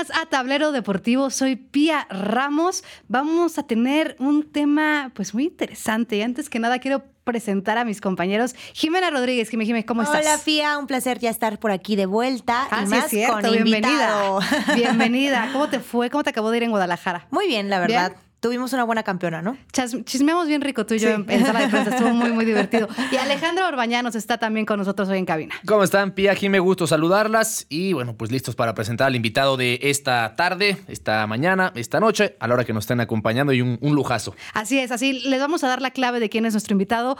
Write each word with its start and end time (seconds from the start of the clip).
más 0.00 0.18
a 0.18 0.26
Tablero 0.26 0.72
Deportivo. 0.72 1.28
Soy 1.30 1.56
Pía 1.56 2.06
Ramos. 2.08 2.84
Vamos 3.08 3.58
a 3.58 3.64
tener 3.64 4.16
un 4.18 4.50
tema 4.50 5.10
pues 5.14 5.34
muy 5.34 5.44
interesante. 5.44 6.16
Y 6.16 6.22
antes 6.22 6.48
que 6.48 6.58
nada 6.58 6.78
quiero 6.78 7.02
presentar 7.24 7.76
a 7.76 7.84
mis 7.84 8.00
compañeros. 8.00 8.54
Jimena 8.72 9.10
Rodríguez, 9.10 9.50
Jimena, 9.50 9.66
Jimena, 9.66 9.86
¿cómo 9.86 10.02
estás? 10.02 10.20
Hola, 10.20 10.38
Pía, 10.42 10.78
un 10.78 10.86
placer 10.86 11.18
ya 11.18 11.28
estar 11.28 11.58
por 11.58 11.70
aquí 11.70 11.96
de 11.96 12.06
vuelta. 12.06 12.66
Ah, 12.70 12.82
y 12.82 12.86
sí, 12.86 12.90
más 12.90 13.04
es 13.04 13.10
cierto, 13.10 13.40
con 13.40 13.52
bienvenida. 13.52 13.88
invitado. 13.88 14.40
Bienvenida. 14.74 15.48
¿Cómo 15.52 15.68
te 15.68 15.80
fue? 15.80 16.08
¿Cómo 16.08 16.24
te 16.24 16.30
acabó 16.30 16.50
de 16.50 16.58
ir 16.58 16.62
en 16.62 16.70
Guadalajara? 16.70 17.26
Muy 17.30 17.46
bien, 17.46 17.68
la 17.68 17.80
verdad. 17.80 18.16
Tuvimos 18.40 18.72
una 18.72 18.84
buena 18.84 19.02
campeona, 19.02 19.42
¿no? 19.42 19.58
Chas- 19.70 20.02
Chismeamos 20.04 20.46
bien 20.48 20.62
rico 20.62 20.86
tú 20.86 20.94
y 20.94 20.98
yo 20.98 21.08
Sí. 21.08 21.14
en, 21.14 21.30
en 21.30 21.44
sala 21.44 21.60
de 21.60 21.68
prensa. 21.68 21.90
Estuvo 21.90 22.10
muy, 22.14 22.32
muy 22.32 22.44
divertido. 22.46 22.88
Y 23.12 23.16
Alejandro 23.16 23.66
Orbañanos 23.68 24.14
está 24.14 24.38
también 24.38 24.64
con 24.64 24.78
nosotros 24.78 25.08
hoy 25.10 25.18
en 25.18 25.26
cabina. 25.26 25.54
¿Cómo 25.66 25.82
están, 25.82 26.12
Pía? 26.12 26.32
Aquí 26.32 26.48
me 26.48 26.58
gusto 26.58 26.86
saludarlas 26.86 27.66
y 27.68 27.92
bueno, 27.92 28.14
pues 28.14 28.30
listos 28.32 28.54
para 28.56 28.74
presentar 28.74 29.08
al 29.08 29.16
invitado 29.16 29.56
de 29.58 29.78
esta 29.82 30.36
tarde, 30.36 30.78
esta 30.88 31.26
mañana, 31.26 31.72
esta 31.74 32.00
noche, 32.00 32.36
a 32.40 32.48
la 32.48 32.54
hora 32.54 32.64
que 32.64 32.72
nos 32.72 32.84
estén 32.84 33.00
acompañando 33.00 33.52
y 33.52 33.60
un, 33.60 33.78
un 33.82 33.94
lujazo. 33.94 34.34
Así 34.54 34.78
es, 34.78 34.90
así 34.90 35.12
les 35.28 35.38
vamos 35.38 35.62
a 35.62 35.68
dar 35.68 35.82
la 35.82 35.90
clave 35.90 36.18
de 36.18 36.30
quién 36.30 36.46
es 36.46 36.54
nuestro 36.54 36.72
invitado. 36.72 37.18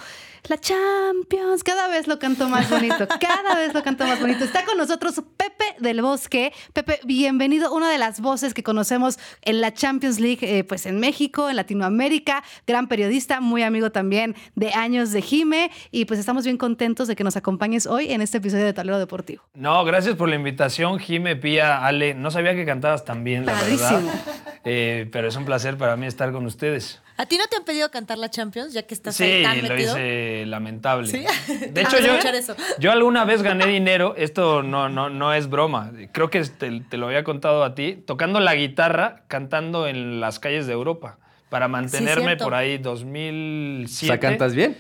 La 0.48 0.58
Champions, 0.58 1.62
cada 1.62 1.88
vez 1.88 2.06
lo 2.08 2.18
canto 2.18 2.48
más 2.48 2.68
bonito, 2.70 3.06
cada 3.20 3.56
vez 3.56 3.74
lo 3.74 3.82
canto 3.82 4.06
más 4.06 4.20
bonito. 4.20 4.44
Está 4.44 4.64
con 4.64 4.78
nosotros 4.78 5.22
Pepe 5.36 5.64
del 5.78 6.02
Bosque. 6.02 6.52
Pepe, 6.72 6.98
bienvenido, 7.04 7.72
una 7.72 7.90
de 7.90 7.98
las 7.98 8.20
voces 8.20 8.54
que 8.54 8.62
conocemos 8.62 9.18
en 9.42 9.60
la 9.60 9.72
Champions 9.74 10.18
League, 10.18 10.38
eh, 10.42 10.64
pues 10.64 10.86
en 10.86 10.98
México, 10.98 11.50
en 11.50 11.56
Latinoamérica, 11.56 12.42
gran 12.66 12.88
periodista, 12.88 13.40
muy 13.40 13.62
amigo 13.62 13.92
también 13.92 14.34
de 14.54 14.72
años 14.72 15.12
de 15.12 15.22
Jime 15.22 15.70
y 15.90 16.06
pues 16.06 16.18
estamos 16.18 16.44
bien 16.44 16.56
contentos 16.56 17.06
de 17.06 17.16
que 17.16 17.22
nos 17.24 17.36
acompañes 17.36 17.86
hoy 17.86 18.10
en 18.10 18.22
este 18.22 18.38
episodio 18.38 18.64
de 18.64 18.72
Tablero 18.72 18.98
Deportivo. 18.98 19.42
No, 19.54 19.84
gracias 19.84 20.16
por 20.16 20.28
la 20.28 20.36
invitación, 20.36 20.98
Jime, 20.98 21.36
Pía, 21.36 21.84
Ale. 21.84 22.14
No 22.14 22.30
sabía 22.30 22.54
que 22.54 22.64
cantabas 22.64 23.04
tan 23.04 23.24
bien, 23.24 23.46
la 23.46 23.52
Padrísimo. 23.52 23.90
verdad. 23.90 24.14
Eh, 24.64 25.08
pero 25.10 25.28
es 25.28 25.36
un 25.36 25.44
placer 25.44 25.76
para 25.76 25.96
mí 25.96 26.06
estar 26.06 26.32
con 26.32 26.44
ustedes. 26.46 27.00
¿A 27.20 27.26
ti 27.26 27.36
no 27.36 27.44
te 27.48 27.56
han 27.56 27.64
pedido 27.64 27.90
cantar 27.90 28.16
la 28.16 28.30
Champions, 28.30 28.72
ya 28.72 28.82
que 28.84 28.94
estás 28.94 29.14
Sí, 29.16 29.24
ahí 29.24 29.42
tan 29.42 29.62
lo 29.62 29.68
metido? 29.68 29.92
hice 29.92 30.44
lamentable. 30.46 31.06
¿Sí? 31.08 31.24
De 31.70 31.80
hecho, 31.82 31.98
yo, 31.98 32.12
escuchar 32.14 32.34
eso. 32.34 32.56
yo 32.78 32.92
alguna 32.92 33.24
vez 33.26 33.42
gané 33.42 33.66
dinero, 33.66 34.14
esto 34.16 34.62
no, 34.62 34.88
no, 34.88 35.10
no 35.10 35.34
es 35.34 35.48
broma, 35.50 35.92
creo 36.12 36.30
que 36.30 36.40
te, 36.44 36.80
te 36.80 36.96
lo 36.96 37.06
había 37.08 37.22
contado 37.22 37.62
a 37.62 37.74
ti, 37.74 38.02
tocando 38.06 38.40
la 38.40 38.54
guitarra, 38.54 39.24
cantando 39.28 39.86
en 39.86 40.18
las 40.20 40.38
calles 40.40 40.66
de 40.66 40.72
Europa, 40.72 41.18
para 41.50 41.68
mantenerme 41.68 42.36
por 42.38 42.54
ahí 42.54 42.76
O 42.76 42.82
2007. 42.82 44.06
sea, 44.06 44.18
¿cantas 44.20 44.54
bien? 44.54 44.76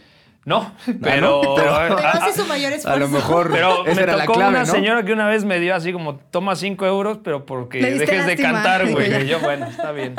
No, 0.46 0.72
pero... 1.02 1.42
¿no? 1.42 1.54
Pero- 1.54 1.74
Pero 1.76 1.98
hace 1.98 2.40
su 2.40 2.46
mayor 2.48 2.72
esfuerzo. 2.72 2.96
A 2.96 2.98
lo 2.98 3.08
mejor 3.08 3.50
Pero 3.52 3.84
esa 3.84 3.94
me 3.94 4.02
era 4.02 4.16
la 4.16 4.24
tocó 4.24 4.34
clave, 4.38 4.50
una 4.50 4.60
¿no? 4.60 4.66
señora 4.72 5.04
que 5.04 5.12
una 5.12 5.28
vez 5.28 5.44
me 5.44 5.60
dio 5.60 5.74
así 5.74 5.92
como, 5.92 6.16
toma 6.16 6.56
cinco 6.56 6.86
euros, 6.86 7.18
pero 7.22 7.44
porque 7.44 7.78
dejes 7.80 8.26
de 8.26 8.36
cantar, 8.36 8.90
güey. 8.90 9.26
Yo, 9.28 9.38
bueno, 9.40 9.66
está 9.66 9.92
bien. 9.92 10.16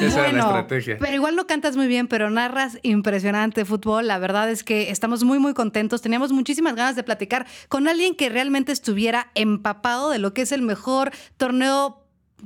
Esa 0.00 0.20
era 0.20 0.32
la 0.32 0.44
Bueno, 0.44 0.58
estrategia. 0.60 0.96
Pero 1.00 1.14
igual 1.14 1.34
no 1.36 1.46
cantas 1.48 1.76
muy 1.76 1.88
bien, 1.88 2.06
pero 2.06 2.30
narras 2.30 2.78
impresionante 2.82 3.64
fútbol. 3.64 4.06
La 4.06 4.18
verdad 4.18 4.48
es 4.50 4.62
que 4.62 4.90
estamos 4.90 5.24
muy, 5.24 5.38
muy 5.40 5.52
contentos. 5.52 6.00
Teníamos 6.00 6.32
muchísimas 6.32 6.74
ganas 6.76 6.94
de 6.94 7.02
platicar 7.02 7.46
con 7.68 7.88
alguien 7.88 8.14
que 8.14 8.28
realmente 8.28 8.70
estuviera 8.72 9.30
empapado 9.34 10.10
de 10.10 10.18
lo 10.20 10.32
que 10.32 10.42
es 10.42 10.52
el 10.52 10.62
mejor 10.62 11.10
torneo. 11.36 11.96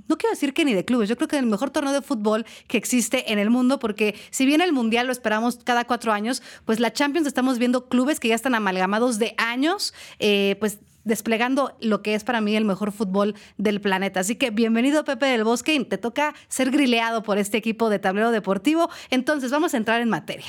No 0.08 0.18
quiero 0.18 0.32
decir 0.32 0.54
que 0.54 0.64
ni 0.64 0.74
de 0.74 0.84
clubes, 0.84 1.08
yo 1.08 1.16
creo 1.16 1.28
que 1.28 1.38
el 1.38 1.46
mejor 1.46 1.70
torneo 1.70 1.92
de 1.92 2.02
fútbol 2.02 2.44
que 2.66 2.76
existe 2.76 3.32
en 3.32 3.38
el 3.38 3.50
mundo, 3.50 3.78
porque 3.78 4.14
si 4.30 4.46
bien 4.46 4.60
el 4.60 4.72
Mundial 4.72 5.06
lo 5.06 5.12
esperamos 5.12 5.58
cada 5.64 5.84
cuatro 5.84 6.12
años, 6.12 6.42
pues 6.64 6.80
la 6.80 6.92
Champions 6.92 7.26
estamos 7.26 7.58
viendo 7.58 7.88
clubes 7.88 8.20
que 8.20 8.28
ya 8.28 8.34
están 8.34 8.54
amalgamados 8.54 9.18
de 9.18 9.34
años, 9.38 9.94
eh, 10.18 10.56
pues 10.60 10.78
desplegando 11.04 11.76
lo 11.80 12.02
que 12.02 12.14
es 12.14 12.24
para 12.24 12.40
mí 12.40 12.56
el 12.56 12.64
mejor 12.64 12.92
fútbol 12.92 13.34
del 13.58 13.80
planeta. 13.80 14.20
Así 14.20 14.36
que 14.36 14.50
bienvenido 14.50 15.04
Pepe 15.04 15.26
del 15.26 15.44
Bosque 15.44 15.74
te 15.84 15.98
toca 15.98 16.34
ser 16.48 16.70
grileado 16.70 17.22
por 17.22 17.38
este 17.38 17.56
equipo 17.56 17.90
de 17.90 17.98
tablero 17.98 18.30
deportivo. 18.30 18.90
Entonces 19.10 19.50
vamos 19.50 19.74
a 19.74 19.76
entrar 19.76 20.00
en 20.00 20.08
materia. 20.08 20.46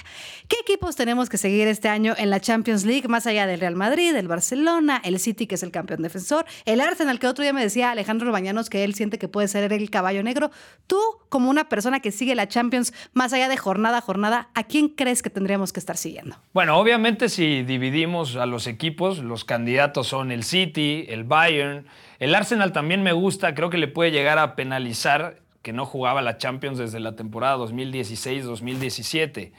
¿Qué 0.48 0.58
equipos 0.62 0.96
tenemos 0.96 1.30
que 1.30 1.38
seguir 1.38 1.68
este 1.68 1.90
año 1.90 2.14
en 2.18 2.30
la 2.30 2.40
Champions 2.40 2.86
League? 2.86 3.08
Más 3.08 3.28
allá 3.28 3.48
del 3.48 3.60
Real 3.60 3.76
Madrid, 3.76 4.16
el 4.16 4.28
Barcelona, 4.28 5.02
el 5.04 5.20
City 5.20 5.48
que 5.48 5.56
es 5.56 5.64
el 5.64 5.72
campeón 5.72 6.02
defensor, 6.02 6.46
el 6.66 6.82
Arsenal 6.82 7.20
que 7.20 7.28
otro 7.28 7.44
día 7.44 7.54
me 7.54 7.62
decía 7.62 7.92
Alejandro 7.92 8.32
Bañanos 8.32 8.70
que 8.70 8.84
él 8.84 8.94
siente 8.94 9.18
que 9.18 9.28
puede 9.28 9.48
ser 9.48 9.72
el 9.72 9.90
caballo 9.90 10.24
negro. 10.24 10.52
Tú 10.88 11.00
como 11.30 11.50
una 11.50 11.68
persona 11.70 12.00
que 12.00 12.12
sigue 12.12 12.36
la 12.36 12.48
Champions 12.48 12.94
más 13.14 13.34
allá 13.34 13.50
de 13.50 13.58
jornada 13.58 13.98
a 13.98 14.02
jornada, 14.02 14.50
¿a 14.54 14.64
quién 14.64 14.90
crees 14.90 15.22
que 15.22 15.30
tendríamos 15.30 15.74
que 15.74 15.80
estar 15.80 15.98
siguiendo? 15.98 16.38
Bueno, 16.54 16.78
obviamente 16.78 17.30
si 17.30 17.64
dividimos 17.64 18.36
a 18.36 18.46
los 18.46 18.68
equipos, 18.68 19.20
los 19.20 19.44
candidatos 19.44 20.08
son 20.08 20.32
el 20.32 20.45
City, 20.46 21.06
el 21.10 21.26
Bayern, 21.26 21.86
el 22.20 22.34
Arsenal 22.34 22.72
también 22.72 23.04
me 23.04 23.12
gusta, 23.12 23.54
creo 23.54 23.70
que 23.70 23.78
le 23.78 23.90
puede 23.90 24.12
llegar 24.12 24.40
a 24.40 24.56
penalizar 24.56 25.40
que 25.62 25.74
no 25.74 25.86
jugaba 25.86 26.22
la 26.22 26.38
Champions 26.38 26.78
desde 26.78 27.00
la 27.00 27.16
temporada 27.16 27.58
2016-2017. 27.58 29.52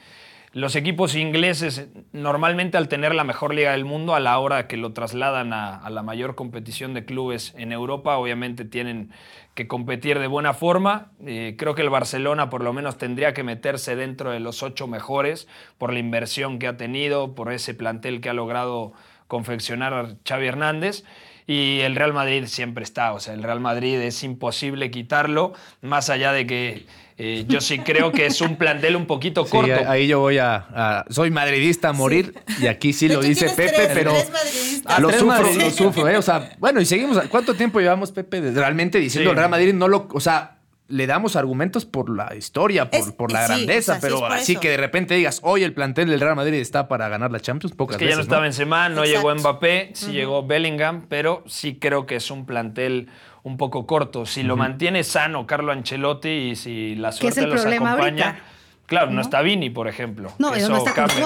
Los 0.53 0.75
equipos 0.75 1.13
ingleses 1.15 1.89
normalmente 2.13 2.77
al 2.77 2.87
tener 2.87 3.13
la 3.13 3.25
mejor 3.25 3.53
liga 3.53 3.73
del 3.73 3.85
mundo 3.85 4.15
a 4.15 4.19
la 4.19 4.39
hora 4.39 4.67
que 4.67 4.77
lo 4.77 4.93
trasladan 4.93 5.53
a, 5.53 5.87
la 5.89 6.01
mayor 6.01 6.33
competición 6.33 6.93
de 6.93 7.05
clubes 7.05 7.53
en 7.57 7.73
Europa, 7.73 8.17
obviamente 8.17 8.63
tienen 8.65 9.11
que 9.53 9.67
competir 9.67 10.17
de 10.17 10.27
buena 10.27 10.53
forma. 10.53 11.11
Eh, 11.25 11.55
creo 11.59 11.75
que 11.75 11.83
el 11.83 11.89
Barcelona 11.89 12.49
por 12.49 12.63
lo 12.63 12.73
menos 12.73 12.97
tendría 12.97 13.33
que 13.33 13.43
meterse 13.43 13.95
dentro 13.95 14.31
de 14.31 14.39
los 14.39 14.63
ocho 14.63 14.87
mejores 14.87 15.47
por 15.77 15.91
la 15.91 15.99
inversión 15.99 16.57
que 16.57 16.67
ha 16.67 16.77
tenido, 16.77 17.35
por 17.35 17.51
ese 17.51 17.73
plantel 17.73 18.21
que 18.21 18.29
ha 18.29 18.33
logrado 18.33 18.93
confeccionar 19.27 20.15
Xavi 20.27 20.47
Hernández. 20.47 21.03
Y 21.49 21.79
el 21.79 21.95
Real 21.95 22.11
Madrid 22.11 22.43
siempre 22.47 22.83
está, 22.83 23.13
o 23.13 23.21
sea, 23.21 23.33
el 23.33 23.41
Real 23.41 23.61
Madrid 23.61 23.97
es 24.01 24.21
imposible 24.23 24.91
quitarlo, 24.91 25.53
más 25.81 26.09
allá 26.09 26.33
de 26.33 26.45
que 26.45 26.85
eh, 27.17 27.45
yo 27.47 27.61
sí 27.61 27.79
creo 27.79 28.11
que 28.11 28.25
es 28.25 28.41
un 28.41 28.57
plantel 28.57 28.97
un 28.97 29.05
poquito 29.05 29.45
Sí, 29.45 29.51
corto. 29.51 29.89
ahí 29.89 30.07
yo 30.07 30.19
voy 30.19 30.39
a, 30.39 30.55
a- 30.57 31.05
Soy 31.09 31.31
madridista 31.31 31.87
a 31.87 31.93
morir 31.93 32.33
y 32.61 32.67
aquí 32.67 32.91
sí 32.91 33.07
lo 33.07 33.21
dice 33.21 33.49
Pepe, 33.51 33.71
tres- 33.71 33.89
pero... 33.93 34.11
tres. 34.11 34.83
Ah, 34.87 34.99
lo 34.99 35.07
tres 35.07 35.21
sufro, 35.21 35.53
lo 35.53 35.71
sufro, 35.71 36.07
¿eh? 36.09 36.17
O 36.17 36.21
sea, 36.21 36.51
bueno, 36.59 36.81
y 36.81 36.85
seguimos. 36.85 37.17
¿Cuánto 37.29 37.53
tiempo 37.53 37.79
llevamos, 37.79 38.11
Pepe, 38.11 38.41
realmente 38.51 38.99
diciendo 38.99 39.29
Sí. 39.29 39.31
el 39.31 39.37
Real 39.37 39.49
Madrid 39.49 39.73
no 39.73 39.87
lo. 39.87 40.09
O 40.11 40.19
sea, 40.19 40.56
le 40.89 41.05
damos 41.07 41.35
argumentos 41.35 41.85
por 41.85 42.09
la 42.09 42.33
historia, 42.35 42.89
por, 42.89 42.99
Es- 42.99 43.11
por 43.11 43.31
la 43.31 43.45
sí, 43.47 43.53
grandeza, 43.53 43.93
o 43.93 43.95
sea, 43.99 44.01
sí 44.09 44.15
pero 44.15 44.25
así 44.25 44.51
eso. 44.53 44.61
que 44.61 44.69
de 44.69 44.77
repente 44.77 45.15
digas, 45.15 45.39
hoy 45.43 45.63
el 45.63 45.73
plantel 45.73 46.09
del 46.09 46.19
Real 46.21 46.35
Madrid 46.35 46.53
está 46.55 46.87
para 46.87 47.09
ganar 47.09 47.31
la 47.31 47.39
Champions, 47.41 47.75
pocas 47.75 47.95
Es 47.95 47.99
que 47.99 48.07
ya 48.09 48.15
no 48.15 48.21
estaba 48.21 48.41
Benzema, 48.43 48.87
no 48.89 49.03
llegó. 49.03 49.33
Mbappé, 49.35 49.91
sí 49.93 50.11
llegó 50.13 50.45
Bellingham, 50.47 51.05
pero 51.09 51.43
sí 51.45 51.75
creo 51.79 52.05
que 52.05 52.15
es 52.15 52.31
un 52.31 52.45
plantel 52.45 53.09
un 53.43 53.57
poco 53.57 53.85
corto. 53.85 54.25
Si 54.25 54.43
lo 54.43 54.55
mantiene 54.57 55.03
sano 55.03 55.45
Carlo 55.45 55.71
Ancelotti 55.71 56.29
y 56.29 56.55
si 56.55 56.95
la 56.95 57.09
¿Qué 57.09 57.13
es 57.15 57.19
suerte 57.19 57.39
el 57.41 57.49
los 57.49 57.61
problema 57.61 57.91
acompaña. 57.91 58.25
ahorita? 58.27 58.43
Claro, 58.87 59.11
no, 59.11 59.19
está 59.19 59.41
Vini, 59.41 59.69
por 59.69 59.89
ejemplo. 59.89 60.31
No, 60.39 60.55
¿y 60.55 60.59
Eso 60.59 60.69
dónde 60.69 60.89
está. 60.89 61.03
Courtois? 61.03 61.25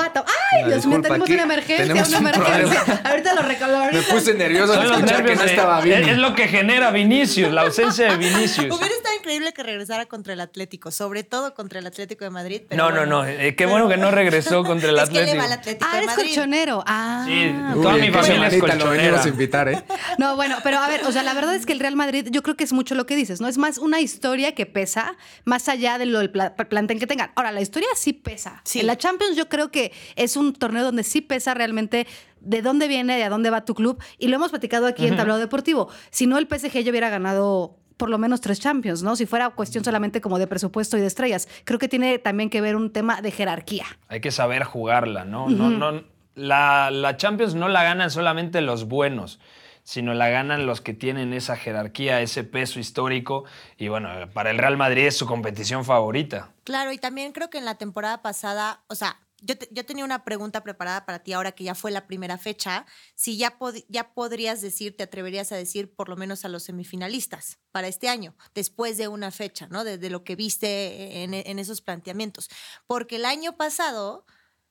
¡Ay, 0.51 0.65
Dios 0.65 0.83
mío! 0.87 0.99
Tenemos 0.99 1.21
aquí 1.27 1.33
una 1.35 1.43
emergencia, 1.43 1.85
tenemos 1.85 2.09
una 2.09 2.17
un 2.19 2.25
emergencia. 2.27 2.83
problema. 2.83 3.01
Ahorita 3.11 3.33
lo 3.35 3.41
recolo. 3.43 3.77
Me 3.93 4.01
puse 4.01 4.33
nervioso 4.33 4.73
al 4.73 4.91
escuchar 4.91 5.23
que 5.23 5.35
no 5.35 5.43
estaba 5.43 5.77
es, 5.77 5.85
bien. 5.85 6.09
es 6.09 6.17
lo 6.17 6.33
que 6.33 6.47
genera 6.47 6.89
Vinicius, 6.89 7.53
la 7.53 7.61
ausencia 7.61 8.09
de 8.11 8.17
Vinicius. 8.29 8.75
Hubiera 8.75 8.95
estado 8.95 9.10
increíble 9.21 9.53
que 9.53 9.63
regresara 9.63 10.05
contra 10.07 10.33
el 10.33 10.41
Atlético, 10.41 10.91
sobre 10.91 11.23
todo 11.23 11.53
contra 11.53 11.79
el 11.79 11.87
Atlético 11.87 12.25
de 12.25 12.31
Madrid. 12.31 12.61
pero 12.67 12.83
No, 12.83 12.89
no, 12.89 12.97
bueno. 12.97 13.23
no, 13.23 13.25
eh, 13.25 13.55
qué 13.55 13.65
bueno 13.65 13.87
que 13.87 13.97
no 13.97 14.11
regresó 14.11 14.63
contra 14.63 14.89
el 14.89 14.97
Es 14.99 15.09
que 15.09 15.13
le 15.15 15.19
Atlético. 15.21 15.37
va 15.39 15.45
al 15.45 15.51
Atlético 15.53 15.85
Ah, 15.87 15.91
de 15.93 15.97
eres 16.03 16.07
Madrid. 16.09 16.25
colchonero. 16.35 16.83
Ah. 16.87 17.23
Sí, 17.27 17.53
Uy, 17.75 17.81
toda 17.83 17.95
¿en 17.95 18.01
mi 18.01 18.11
familia 18.11 18.47
es 18.47 18.53
lo 18.53 18.59
colchonera. 18.59 19.23
a 19.23 19.27
invitar, 19.27 19.67
¿eh? 19.69 19.83
No, 20.17 20.35
bueno, 20.35 20.57
pero 20.63 20.79
a 20.79 20.87
ver, 20.87 21.05
o 21.05 21.11
sea, 21.11 21.23
la 21.23 21.33
verdad 21.33 21.55
es 21.55 21.65
que 21.65 21.73
el 21.73 21.79
Real 21.79 21.95
Madrid, 21.95 22.27
yo 22.31 22.43
creo 22.43 22.55
que 22.57 22.63
es 22.63 22.73
mucho 22.73 22.95
lo 22.95 23.05
que 23.05 23.15
dices, 23.15 23.39
¿no? 23.41 23.47
Es 23.47 23.57
más 23.57 23.77
una 23.77 23.99
historia 24.01 24.53
que 24.55 24.65
pesa, 24.65 25.15
más 25.45 25.69
allá 25.69 25.97
de 25.97 26.05
lo 26.07 26.19
del 26.19 26.31
pla- 26.31 26.55
plantel 26.55 26.99
que 26.99 27.07
tengan. 27.07 27.31
Ahora, 27.35 27.51
la 27.51 27.61
historia 27.61 27.87
sí 27.95 28.13
pesa. 28.13 28.61
Sí. 28.65 28.79
En 28.81 28.87
la 28.87 28.97
Champions 28.97 29.35
yo 29.37 29.47
creo 29.49 29.71
que 29.71 29.91
es 30.15 30.35
un 30.35 30.53
torneo 30.53 30.83
donde 30.83 31.03
sí 31.03 31.21
pesa 31.21 31.53
realmente 31.53 32.07
de 32.41 32.61
dónde 32.63 32.87
viene, 32.87 33.17
de 33.17 33.23
a 33.23 33.29
dónde 33.29 33.51
va 33.51 33.65
tu 33.65 33.75
club. 33.75 34.01
Y 34.17 34.27
lo 34.27 34.35
hemos 34.37 34.49
platicado 34.49 34.87
aquí 34.87 35.05
en 35.05 35.15
Tablado 35.15 35.39
Deportivo. 35.39 35.89
Si 36.09 36.25
no, 36.25 36.39
el 36.39 36.47
PSG 36.47 36.79
ya 36.83 36.89
hubiera 36.89 37.09
ganado 37.09 37.77
por 38.01 38.09
lo 38.09 38.17
menos 38.17 38.41
tres 38.41 38.59
Champions, 38.59 39.03
¿no? 39.03 39.15
Si 39.15 39.27
fuera 39.27 39.51
cuestión 39.51 39.83
solamente 39.83 40.21
como 40.21 40.39
de 40.39 40.47
presupuesto 40.47 40.97
y 40.97 41.01
de 41.01 41.05
estrellas. 41.05 41.47
Creo 41.65 41.77
que 41.77 41.87
tiene 41.87 42.17
también 42.17 42.49
que 42.49 42.59
ver 42.59 42.75
un 42.75 42.91
tema 42.91 43.21
de 43.21 43.29
jerarquía. 43.29 43.85
Hay 44.07 44.21
que 44.21 44.31
saber 44.31 44.63
jugarla, 44.63 45.23
¿no? 45.23 45.47
no, 45.47 45.69
no 45.69 46.01
la, 46.33 46.89
la 46.89 47.17
Champions 47.17 47.53
no 47.53 47.67
la 47.67 47.83
ganan 47.83 48.09
solamente 48.09 48.59
los 48.61 48.85
buenos, 48.85 49.39
sino 49.83 50.15
la 50.15 50.29
ganan 50.29 50.65
los 50.65 50.81
que 50.81 50.95
tienen 50.95 51.31
esa 51.31 51.55
jerarquía, 51.55 52.21
ese 52.21 52.43
peso 52.43 52.79
histórico. 52.79 53.45
Y 53.77 53.89
bueno, 53.89 54.09
para 54.33 54.49
el 54.49 54.57
Real 54.57 54.77
Madrid 54.77 55.05
es 55.05 55.15
su 55.15 55.27
competición 55.27 55.85
favorita. 55.85 56.49
Claro, 56.63 56.91
y 56.91 56.97
también 56.97 57.33
creo 57.33 57.51
que 57.51 57.59
en 57.59 57.65
la 57.65 57.75
temporada 57.75 58.23
pasada, 58.23 58.81
o 58.87 58.95
sea, 58.95 59.19
yo, 59.41 59.57
te- 59.57 59.67
yo 59.71 59.85
tenía 59.85 60.05
una 60.05 60.23
pregunta 60.23 60.63
preparada 60.63 61.05
para 61.05 61.19
ti 61.19 61.33
ahora 61.33 61.51
que 61.51 61.63
ya 61.63 61.75
fue 61.75 61.91
la 61.91 62.07
primera 62.07 62.37
fecha. 62.37 62.85
Si 63.15 63.37
ya, 63.37 63.57
pod- 63.59 63.83
ya 63.89 64.13
podrías 64.13 64.61
decir, 64.61 64.95
te 64.95 65.03
atreverías 65.03 65.51
a 65.51 65.55
decir 65.57 65.93
por 65.93 66.07
lo 66.09 66.15
menos 66.15 66.45
a 66.45 66.49
los 66.49 66.63
semifinalistas 66.63 67.59
para 67.71 67.87
este 67.87 68.07
año, 68.09 68.35
después 68.55 68.97
de 68.97 69.07
una 69.07 69.31
fecha, 69.31 69.67
¿no? 69.69 69.83
De, 69.83 69.97
de 69.97 70.09
lo 70.09 70.23
que 70.23 70.35
viste 70.35 71.23
en, 71.23 71.33
en 71.33 71.59
esos 71.59 71.81
planteamientos. 71.81 72.49
Porque 72.87 73.17
el 73.17 73.25
año 73.25 73.57
pasado 73.57 74.25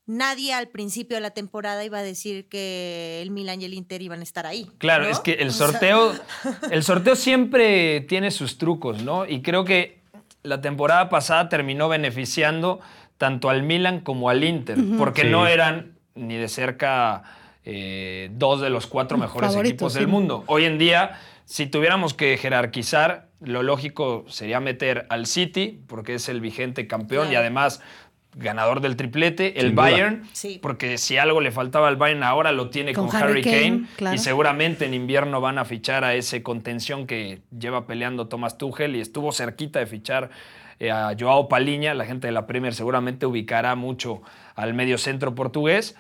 nadie 0.07 0.53
al 0.55 0.69
principio 0.69 1.17
de 1.17 1.21
la 1.21 1.31
temporada 1.31 1.85
iba 1.85 1.99
a 1.99 2.03
decir 2.03 2.49
que 2.49 3.21
el 3.23 3.31
Milan 3.31 3.63
y 3.63 3.67
el 3.67 3.75
Inter 3.75 4.03
iban 4.03 4.21
a 4.21 4.23
estar 4.25 4.45
ahí. 4.47 4.69
Claro, 4.79 5.05
¿no? 5.05 5.11
es 5.11 5.21
que 5.21 5.35
el 5.35 5.53
sorteo, 5.53 6.13
el 6.71 6.83
sorteo 6.83 7.15
siempre 7.15 8.01
tiene 8.03 8.31
sus 8.33 8.59
trucos, 8.59 9.03
¿no? 9.05 9.25
Y 9.27 9.41
creo 9.43 9.65
que 9.65 10.01
la 10.43 10.61
temporada 10.61 11.09
pasada 11.11 11.49
terminó 11.49 11.89
beneficiando 11.89 12.81
tanto 13.21 13.51
al 13.51 13.63
Milan 13.63 14.01
como 14.01 14.31
al 14.31 14.43
Inter, 14.43 14.79
porque 14.97 15.23
Sí. 15.25 15.29
no 15.29 15.47
eran 15.47 15.93
ni 16.15 16.37
de 16.37 16.49
cerca 16.49 17.23
eh, 17.67 18.31
dos 18.33 18.63
de 18.63 18.71
los 18.71 18.87
cuatro 18.87 19.19
mejores 19.19 19.51
Favoritos, 19.51 19.75
equipos 19.75 19.93
sí. 19.93 19.99
del 19.99 20.09
mundo. 20.09 20.43
Hoy 20.47 20.65
en 20.65 20.79
día, 20.79 21.19
si 21.45 21.67
tuviéramos 21.67 22.15
que 22.15 22.39
jerarquizar, 22.39 23.29
lo 23.43 23.63
lógico 23.63 24.25
sería 24.29 24.59
meter 24.61 25.05
al 25.11 25.27
City, 25.27 25.83
porque 25.87 26.15
es 26.15 26.31
el 26.31 26.41
vigente 26.41 26.87
campeón 26.87 27.31
y 27.31 27.35
además 27.35 27.83
ganador 28.35 28.81
del 28.81 28.97
triplete, 28.97 29.61
el 29.61 29.73
duda. 29.73 29.83
Bayern, 29.83 30.23
Sí. 30.33 30.59
porque 30.63 30.97
si 30.97 31.19
algo 31.19 31.43
le 31.43 31.51
faltaba 31.51 31.89
al 31.89 31.97
Bayern 31.97 32.23
ahora 32.23 32.53
lo 32.53 32.71
tiene 32.71 32.95
Con 32.95 33.09
con, 33.09 33.17
Harry 33.17 33.33
Harry 33.33 33.43
Kane, 33.43 33.61
Kane, 33.63 33.87
claro. 33.97 34.15
y 34.17 34.19
seguramente 34.19 34.87
en 34.87 34.95
invierno 34.95 35.43
van 35.43 35.59
a 35.59 35.67
fichar 35.67 36.05
a 36.05 36.15
ese 36.15 36.43
contención 36.43 37.07
que 37.07 37.41
lleva 37.57 37.87
peleando 37.87 38.29
Thomas 38.29 38.57
Tuchel 38.57 38.97
y 38.97 39.01
estuvo 39.01 39.33
cerquita 39.33 39.81
de 39.81 39.87
fichar 39.87 40.31
eh, 40.81 40.91
a 40.91 41.15
Joao 41.19 41.49
Paliña. 41.49 41.95
La 41.95 42.05
gente 42.05 42.27
de 42.27 42.33
la 42.33 42.47
Premier 42.47 42.75
seguramente 42.75 43.27
ubicará 43.27 43.77
mucho 43.77 44.23
al 44.57 44.75
medio 44.75 44.99
centro 44.99 45.35
portugués. 45.35 45.95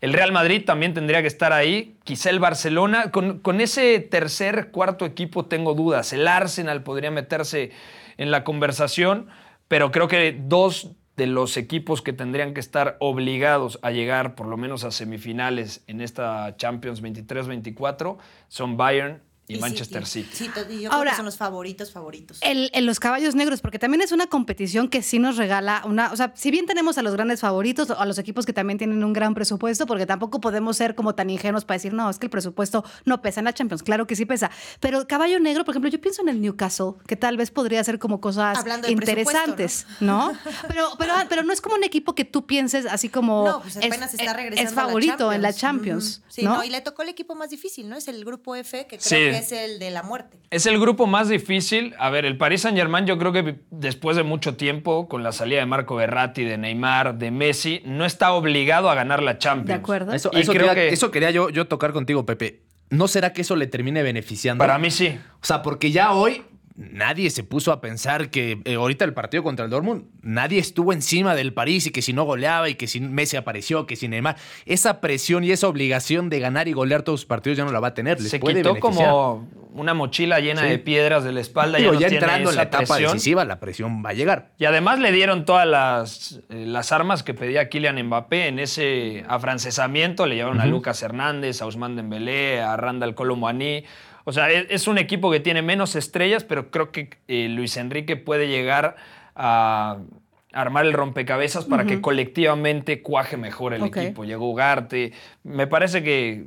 El 0.00 0.12
Real 0.12 0.30
Madrid 0.30 0.64
también 0.64 0.94
tendría 0.94 1.22
que 1.22 1.28
estar 1.28 1.52
ahí. 1.52 1.96
Quizá 2.04 2.30
el 2.30 2.38
Barcelona. 2.38 3.10
Con, 3.10 3.40
con 3.40 3.60
ese 3.60 3.98
tercer, 3.98 4.70
cuarto 4.70 5.04
equipo 5.04 5.46
tengo 5.46 5.74
dudas. 5.74 6.12
El 6.12 6.28
Arsenal 6.28 6.82
podría 6.82 7.10
meterse 7.10 7.72
en 8.18 8.30
la 8.30 8.44
conversación, 8.44 9.26
pero 9.68 9.90
creo 9.90 10.06
que 10.06 10.38
dos 10.38 10.92
de 11.16 11.26
los 11.26 11.56
equipos 11.56 12.02
que 12.02 12.12
tendrían 12.12 12.52
que 12.52 12.60
estar 12.60 12.96
obligados 13.00 13.78
a 13.82 13.90
llegar 13.90 14.34
por 14.34 14.46
lo 14.46 14.56
menos 14.56 14.84
a 14.84 14.90
semifinales 14.90 15.82
en 15.86 16.02
esta 16.02 16.56
Champions 16.56 17.02
23-24 17.02 18.18
son 18.48 18.76
Bayern 18.76 19.22
y, 19.48 19.58
Manchester 19.58 20.06
City. 20.06 20.28
Sí, 20.32 20.48
to- 20.48 20.62
y 20.70 20.82
yo 20.82 20.88
creo 20.88 20.92
Ahora- 20.92 21.10
que 21.12 21.16
son 21.16 21.24
los 21.26 21.36
favoritos, 21.36 21.92
favoritos. 21.92 22.38
El, 22.42 22.70
en 22.74 22.84
los 22.86 22.98
caballos 23.00 23.34
negros, 23.34 23.60
porque 23.60 23.78
también 23.78 24.00
es 24.02 24.10
una 24.12 24.26
competición 24.26 24.88
que 24.88 25.02
sí 25.02 25.18
nos 25.18 25.36
regala 25.36 25.82
una. 25.84 26.10
O 26.12 26.16
sea, 26.16 26.32
si 26.34 26.50
bien 26.50 26.66
tenemos 26.66 26.98
a 26.98 27.02
los 27.02 27.12
grandes 27.14 27.40
favoritos, 27.40 27.90
a 27.90 28.04
los 28.06 28.18
equipos 28.18 28.44
que 28.46 28.52
también 28.52 28.78
tienen 28.78 29.04
un 29.04 29.12
gran 29.12 29.34
presupuesto, 29.34 29.86
porque 29.86 30.06
tampoco 30.06 30.40
podemos 30.40 30.76
ser 30.76 30.94
como 30.94 31.14
tan 31.14 31.30
ingenuos 31.30 31.64
para 31.64 31.76
decir, 31.76 31.92
no, 31.92 32.10
es 32.10 32.18
que 32.18 32.26
el 32.26 32.30
presupuesto 32.30 32.84
no 33.04 33.22
pesa 33.22 33.40
en 33.40 33.44
la 33.44 33.52
Champions. 33.54 33.82
Claro 33.82 34.06
que 34.06 34.16
sí 34.16 34.26
pesa. 34.26 34.50
Pero 34.80 35.06
caballo 35.06 35.38
negro, 35.38 35.64
por 35.64 35.72
ejemplo, 35.74 35.90
yo 35.90 36.00
pienso 36.00 36.22
en 36.22 36.28
el 36.28 36.40
Newcastle, 36.40 36.92
que 37.06 37.16
tal 37.16 37.36
vez 37.36 37.50
podría 37.50 37.82
ser 37.84 37.98
como 37.98 38.20
cosas 38.20 38.58
Hablando 38.58 38.88
interesantes, 38.88 39.86
¿no? 40.00 40.32
Pero, 40.68 40.88
pero, 40.98 41.14
pero 41.28 41.42
no 41.42 41.52
es 41.52 41.60
como 41.60 41.76
un 41.76 41.84
equipo 41.84 42.14
que 42.14 42.24
tú 42.24 42.46
pienses 42.46 42.86
así 42.86 43.08
como. 43.08 43.44
No, 43.46 43.60
pues 43.62 43.76
apenas 43.76 44.12
es, 44.14 44.20
está 44.20 44.30
es- 44.32 44.36
regresando 44.36 44.70
es 44.70 44.74
favorito 44.74 45.26
a 45.26 45.30
la 45.30 45.34
en 45.36 45.42
la 45.42 45.52
Champions. 45.52 46.22
Sí, 46.28 46.42
¿no? 46.42 46.56
no, 46.56 46.64
y 46.64 46.70
le 46.70 46.80
tocó 46.80 47.02
el 47.02 47.08
equipo 47.08 47.34
más 47.34 47.50
difícil, 47.50 47.88
¿no? 47.88 47.96
Es 47.96 48.08
el 48.08 48.24
grupo 48.24 48.54
F, 48.56 48.86
que 48.86 48.98
creo 48.98 49.00
Sí. 49.00 49.14
que 49.16 49.30
es 49.38 49.52
el 49.52 49.78
de 49.78 49.90
la 49.90 50.02
muerte. 50.02 50.38
Es 50.50 50.66
el 50.66 50.78
grupo 50.80 51.06
más 51.06 51.28
difícil. 51.28 51.94
A 51.98 52.10
ver, 52.10 52.24
el 52.24 52.36
Paris 52.36 52.62
Saint 52.62 52.76
Germain, 52.78 53.06
yo 53.06 53.18
creo 53.18 53.32
que 53.32 53.56
después 53.70 54.16
de 54.16 54.22
mucho 54.22 54.56
tiempo, 54.56 55.08
con 55.08 55.22
la 55.22 55.32
salida 55.32 55.60
de 55.60 55.66
Marco 55.66 55.96
Verratti, 55.96 56.44
de 56.44 56.56
Neymar, 56.58 57.18
de 57.18 57.30
Messi, 57.30 57.82
no 57.84 58.04
está 58.04 58.32
obligado 58.32 58.88
a 58.90 58.94
ganar 58.94 59.22
la 59.22 59.38
Champions. 59.38 59.68
De 59.68 59.74
acuerdo. 59.74 60.12
Eso, 60.12 60.30
Y 60.32 60.40
eso 60.40 60.52
creo 60.52 60.68
quería, 60.68 60.74
que- 60.74 60.88
eso 60.94 61.10
quería 61.10 61.30
yo, 61.30 61.50
yo 61.50 61.66
tocar 61.66 61.92
contigo, 61.92 62.24
Pepe. 62.26 62.62
¿No 62.90 63.08
será 63.08 63.32
que 63.32 63.40
eso 63.42 63.56
le 63.56 63.66
termine 63.66 64.02
beneficiando? 64.04 64.62
Para 64.62 64.78
mí 64.78 64.90
sí. 64.92 65.18
O 65.42 65.44
sea, 65.44 65.62
porque 65.62 65.90
ya 65.90 66.12
hoy 66.12 66.42
nadie 66.76 67.30
se 67.30 67.42
puso 67.42 67.72
a 67.72 67.80
pensar 67.80 68.30
que 68.30 68.60
eh, 68.64 68.74
ahorita 68.74 69.04
el 69.04 69.14
partido 69.14 69.42
contra 69.42 69.64
el 69.64 69.70
Dortmund, 69.70 70.04
nadie 70.22 70.58
estuvo 70.58 70.92
encima 70.92 71.34
del 71.34 71.52
París 71.52 71.86
y 71.86 71.90
que 71.90 72.02
si 72.02 72.12
no 72.12 72.24
goleaba 72.24 72.68
y 72.68 72.74
que 72.74 72.86
si 72.86 73.00
Messi 73.00 73.36
apareció, 73.36 73.86
que 73.86 73.96
si 73.96 74.08
Neymar. 74.08 74.36
Esa 74.66 75.00
presión 75.00 75.44
y 75.44 75.50
esa 75.50 75.68
obligación 75.68 76.28
de 76.28 76.40
ganar 76.40 76.68
y 76.68 76.72
golear 76.72 77.02
todos 77.02 77.20
los 77.20 77.26
partidos 77.26 77.56
ya 77.56 77.64
no 77.64 77.72
la 77.72 77.80
va 77.80 77.88
a 77.88 77.94
tener. 77.94 78.20
Les 78.20 78.30
Se 78.30 78.38
puede 78.38 78.56
quitó 78.56 78.74
beneficiar. 78.74 79.08
como 79.08 79.48
una 79.76 79.94
mochila 79.94 80.40
llena 80.40 80.62
Sí. 80.62 80.68
de 80.68 80.78
piedras 80.78 81.22
de 81.24 81.32
la 81.32 81.40
espalda. 81.40 81.78
Digo, 81.78 81.92
ya, 81.92 81.94
no 81.94 82.00
ya 82.00 82.08
tiene 82.08 82.24
entrando 82.24 82.50
en 82.50 82.56
la 82.56 82.62
etapa 82.62 82.84
presión. 82.84 83.12
decisiva, 83.12 83.44
la 83.44 83.60
presión 83.60 84.02
va 84.04 84.10
a 84.10 84.12
llegar. 84.14 84.50
Y 84.58 84.64
además 84.64 84.98
le 84.98 85.12
dieron 85.12 85.44
todas 85.44 85.66
las, 85.66 86.40
eh, 86.50 86.64
las 86.66 86.92
armas 86.92 87.22
que 87.22 87.34
pedía 87.34 87.68
Kylian 87.68 88.02
Mbappé 88.06 88.48
en 88.48 88.58
ese 88.58 89.24
afrancesamiento. 89.28 90.26
Le 90.26 90.36
llevaron 90.36 90.60
a 90.60 90.66
Lucas 90.66 91.02
Hernández, 91.02 91.62
a 91.62 91.66
Ousmane 91.66 91.96
Dembélé, 91.96 92.60
a 92.60 92.76
Randall 92.76 93.14
Colomboani. 93.14 93.84
O 94.24 94.32
sea, 94.32 94.50
es, 94.50 94.66
es 94.70 94.88
un 94.88 94.98
equipo 94.98 95.30
que 95.30 95.38
tiene 95.40 95.62
menos 95.62 95.94
estrellas, 95.94 96.42
pero 96.42 96.70
creo 96.70 96.90
que 96.90 97.10
eh, 97.28 97.48
Luis 97.48 97.76
Enrique 97.76 98.16
puede 98.16 98.48
llegar 98.48 98.96
a 99.36 99.98
armar 100.52 100.86
el 100.86 100.94
rompecabezas 100.94 101.66
para 101.66 101.84
que 101.84 102.00
colectivamente 102.00 103.02
cuaje 103.02 103.36
mejor 103.36 103.74
el 103.74 103.84
equipo. 103.84 104.24
Llegó 104.24 104.50
Ugarte. 104.50 105.12
Me 105.44 105.66
parece 105.66 106.02
que, 106.02 106.46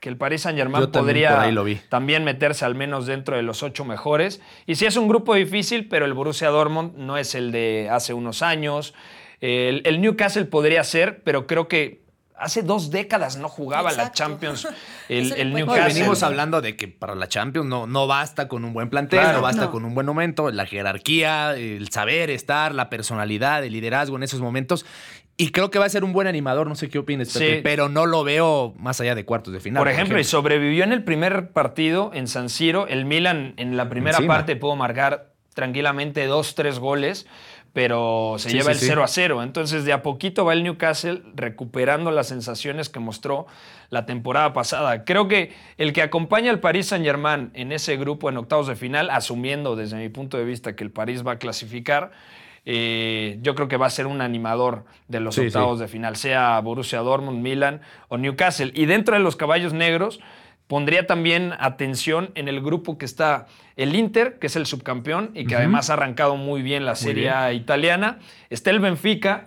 que 0.00 0.08
el 0.08 0.16
Paris 0.16 0.42
Saint-Germain 0.42 0.80
Yo 0.84 0.88
también 0.90 1.26
podría 1.28 1.50
lo 1.50 1.64
vi. 1.64 1.76
también 1.88 2.24
meterse 2.24 2.64
al 2.64 2.74
menos 2.74 3.06
dentro 3.06 3.36
de 3.36 3.42
los 3.42 3.62
ocho 3.62 3.84
mejores. 3.84 4.40
Y 4.66 4.76
sí 4.76 4.86
es 4.86 4.96
un 4.96 5.08
grupo 5.08 5.34
difícil, 5.34 5.88
pero 5.88 6.04
el 6.06 6.12
Borussia 6.14 6.48
Dortmund 6.50 6.96
no 6.96 7.16
es 7.16 7.34
el 7.34 7.50
de 7.52 7.88
hace 7.90 8.14
unos 8.14 8.42
años. 8.42 8.94
El, 9.40 9.82
el 9.84 10.00
Newcastle 10.00 10.44
podría 10.46 10.82
ser, 10.84 11.22
pero 11.24 11.46
creo 11.46 11.68
que 11.68 12.06
hace 12.40 12.62
dos 12.62 12.92
décadas 12.92 13.36
no 13.36 13.48
jugaba 13.48 13.90
la. 13.90 14.12
Champions 14.12 14.68
el, 15.08 15.32
el 15.32 15.50
No, 15.50 15.58
Newcastle. 15.58 15.92
venimos 15.94 16.22
hablando 16.22 16.60
de 16.60 16.76
que 16.76 16.86
para 16.86 17.16
la 17.16 17.26
Champions 17.28 17.66
no, 17.68 17.88
no 17.88 18.06
basta 18.06 18.46
con 18.46 18.64
un 18.64 18.72
buen 18.72 18.90
plantel, 18.90 19.18
Claro. 19.18 19.38
no 19.38 19.42
basta 19.42 19.62
No. 19.64 19.70
con 19.72 19.84
un 19.84 19.94
buen 19.94 20.06
momento, 20.06 20.48
la 20.52 20.64
jerarquía, 20.64 21.54
el 21.56 21.88
saber 21.90 22.30
estar, 22.30 22.72
la 22.74 22.88
personalidad, 22.90 23.64
el 23.64 23.72
liderazgo 23.72 24.14
en 24.16 24.22
esos 24.22 24.40
momentos. 24.40 24.86
Y 25.40 25.50
creo 25.52 25.70
que 25.70 25.78
va 25.78 25.84
a 25.86 25.88
ser 25.88 26.02
un 26.04 26.12
buen 26.12 26.26
animador, 26.26 26.66
no 26.66 26.74
sé 26.74 26.88
qué 26.90 26.98
opines, 26.98 27.32
Pepe, 27.32 27.56
Sí. 27.56 27.60
pero 27.62 27.88
no 27.88 28.06
lo 28.06 28.24
veo 28.24 28.74
más 28.76 29.00
allá 29.00 29.14
de 29.14 29.24
cuartos 29.24 29.52
de 29.54 29.60
final. 29.60 29.80
Por 29.80 29.88
ejemplo, 29.88 30.18
y 30.18 30.24
sobrevivió 30.24 30.82
en 30.82 30.92
el 30.92 31.04
primer 31.04 31.52
partido 31.52 32.10
en 32.12 32.26
San 32.26 32.48
Siro. 32.48 32.88
El 32.88 33.04
Milan 33.04 33.54
en 33.56 33.76
la 33.76 33.88
primera 33.88 34.16
Encima. 34.16 34.34
parte 34.34 34.56
pudo 34.56 34.74
marcar 34.74 35.32
tranquilamente 35.54 36.26
dos, 36.26 36.56
tres 36.56 36.80
goles, 36.80 37.26
pero 37.72 38.34
se 38.38 38.50
Sí, 38.50 38.56
lleva 38.56 38.66
sí, 38.66 38.70
el 38.72 38.78
sí. 38.80 38.86
0 38.88 39.04
a 39.04 39.06
0. 39.06 39.42
Entonces, 39.44 39.84
de 39.84 39.92
a 39.92 40.02
poquito 40.02 40.44
va 40.44 40.54
el 40.54 40.64
Newcastle 40.64 41.22
recuperando 41.36 42.10
las 42.10 42.26
sensaciones 42.26 42.88
que 42.88 42.98
mostró 42.98 43.46
la 43.90 44.06
temporada 44.06 44.52
pasada. 44.52 45.04
Creo 45.04 45.28
que 45.28 45.52
el 45.76 45.92
que 45.92 46.02
acompaña 46.02 46.50
al 46.50 46.58
Paris 46.58 46.86
Saint-Germain 46.86 47.52
en 47.54 47.70
ese 47.70 47.96
grupo 47.96 48.28
en 48.28 48.38
octavos 48.38 48.66
de 48.66 48.74
final, 48.74 49.08
asumiendo 49.10 49.76
desde 49.76 49.96
mi 49.98 50.08
punto 50.08 50.36
de 50.36 50.44
vista 50.44 50.74
que 50.74 50.82
el 50.82 50.90
París 50.90 51.24
va 51.24 51.32
a 51.32 51.38
clasificar, 51.38 52.10
eh, 52.70 53.38
yo 53.40 53.54
creo 53.54 53.66
que 53.66 53.78
va 53.78 53.86
a 53.86 53.90
ser 53.90 54.06
un 54.06 54.20
animador 54.20 54.84
de 55.08 55.20
los 55.20 55.36
Sí, 55.36 55.46
octavos 55.46 55.78
sí. 55.78 55.82
de 55.84 55.88
final, 55.88 56.16
sea 56.16 56.60
Borussia 56.60 56.98
Dortmund, 56.98 57.40
Milan 57.40 57.80
o 58.08 58.18
Newcastle. 58.18 58.72
Y 58.74 58.84
dentro 58.84 59.14
de 59.16 59.20
los 59.22 59.36
caballos 59.36 59.72
negros, 59.72 60.20
pondría 60.66 61.06
también 61.06 61.54
atención 61.60 62.30
en 62.34 62.46
el 62.46 62.60
grupo 62.60 62.98
que 62.98 63.06
está 63.06 63.46
el 63.76 63.96
Inter, 63.96 64.38
que 64.38 64.48
es 64.48 64.56
el 64.56 64.66
subcampeón 64.66 65.30
y 65.32 65.46
que 65.46 65.56
además 65.56 65.88
ha 65.88 65.94
arrancado 65.94 66.36
muy 66.36 66.60
bien 66.60 66.84
la 66.84 66.94
Serie 66.94 67.30
A 67.30 67.54
italiana. 67.54 68.18
Está 68.50 68.68
el 68.70 68.80
Benfica, 68.80 69.44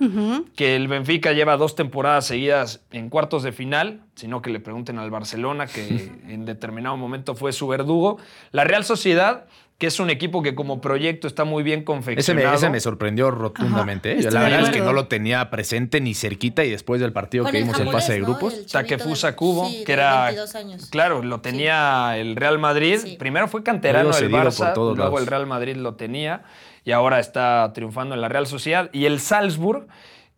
que 0.55 0.75
el 0.75 0.87
Benfica 0.87 1.31
lleva 1.33 1.57
dos 1.57 1.75
temporadas 1.75 2.25
seguidas 2.25 2.81
en 2.91 3.09
cuartos 3.09 3.43
de 3.43 3.51
final, 3.51 4.01
sino 4.15 4.41
que 4.41 4.49
le 4.49 4.59
pregunten 4.59 4.97
al 4.97 5.11
Barcelona, 5.11 5.67
que 5.67 6.11
en 6.27 6.45
determinado 6.45 6.97
momento 6.97 7.35
fue 7.35 7.51
su 7.53 7.67
verdugo. 7.67 8.17
La 8.51 8.63
Real 8.63 8.83
Sociedad, 8.83 9.45
que 9.81 9.87
es 9.87 9.99
un 9.99 10.11
equipo 10.11 10.43
que 10.43 10.53
como 10.53 10.79
proyecto 10.79 11.25
está 11.25 11.43
muy 11.43 11.63
bien 11.63 11.79
Ese 11.79 11.81
me, 11.81 11.85
confeccionado. 11.85 12.53
ese 12.55 12.69
me 12.69 12.79
sorprendió 12.79 13.31
rotundamente. 13.31 14.11
Ajá, 14.11 14.19
¿eh? 14.27 14.31
la 14.31 14.41
verdad 14.43 14.61
es 14.61 14.69
que 14.69 14.79
no 14.79 14.93
lo 14.93 15.07
tenía 15.07 15.49
presente 15.49 15.99
ni 15.99 16.13
cerquita 16.13 16.63
y 16.63 16.69
después 16.69 17.01
del 17.01 17.13
partido 17.13 17.45
Con 17.45 17.51
que 17.51 17.57
el 17.57 17.63
vimos 17.63 17.79
el 17.79 17.85
japonés, 17.85 18.03
pase 18.03 18.13
de 18.13 18.19
¿no? 18.19 18.25
grupos. 18.27 18.53
El 18.53 18.65
chavito 18.67 18.97
Takefusa 18.97 19.35
Kubo, 19.35 19.67
sí, 19.67 19.83
que 19.83 19.93
era. 19.93 20.25
22 20.25 20.53
años. 20.53 20.85
Claro, 20.91 21.23
lo 21.23 21.41
tenía 21.41 22.15
el 22.15 22.35
Real 22.35 22.59
Madrid. 22.59 22.99
Sí. 23.01 23.15
Primero 23.17 23.47
fue 23.47 23.63
canterano 23.63 24.11
del 24.11 24.31
Barça, 24.31 24.71
todos 24.75 24.95
luego 24.95 25.13
lados. 25.13 25.21
el 25.21 25.25
Real 25.25 25.47
Madrid 25.47 25.75
lo 25.77 25.95
tenía 25.95 26.43
y 26.85 26.91
ahora 26.91 27.19
está 27.19 27.71
triunfando 27.73 28.13
en 28.13 28.21
la 28.21 28.29
Real 28.29 28.45
Sociedad. 28.45 28.91
Y 28.93 29.05
el 29.05 29.19
Salzburg, 29.19 29.87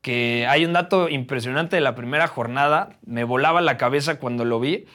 que 0.01 0.47
hay 0.47 0.63
un 0.63 0.71
dato 0.71 1.09
impresionante 1.09 1.75
de 1.75 1.81
la 1.81 1.95
primera 1.95 2.27
jornada, 2.29 2.95
me 3.05 3.25
volaba 3.25 3.59
la 3.59 3.75
cabeza 3.75 4.19
cuando 4.19 4.45
lo 4.45 4.61
vi, 4.61 4.85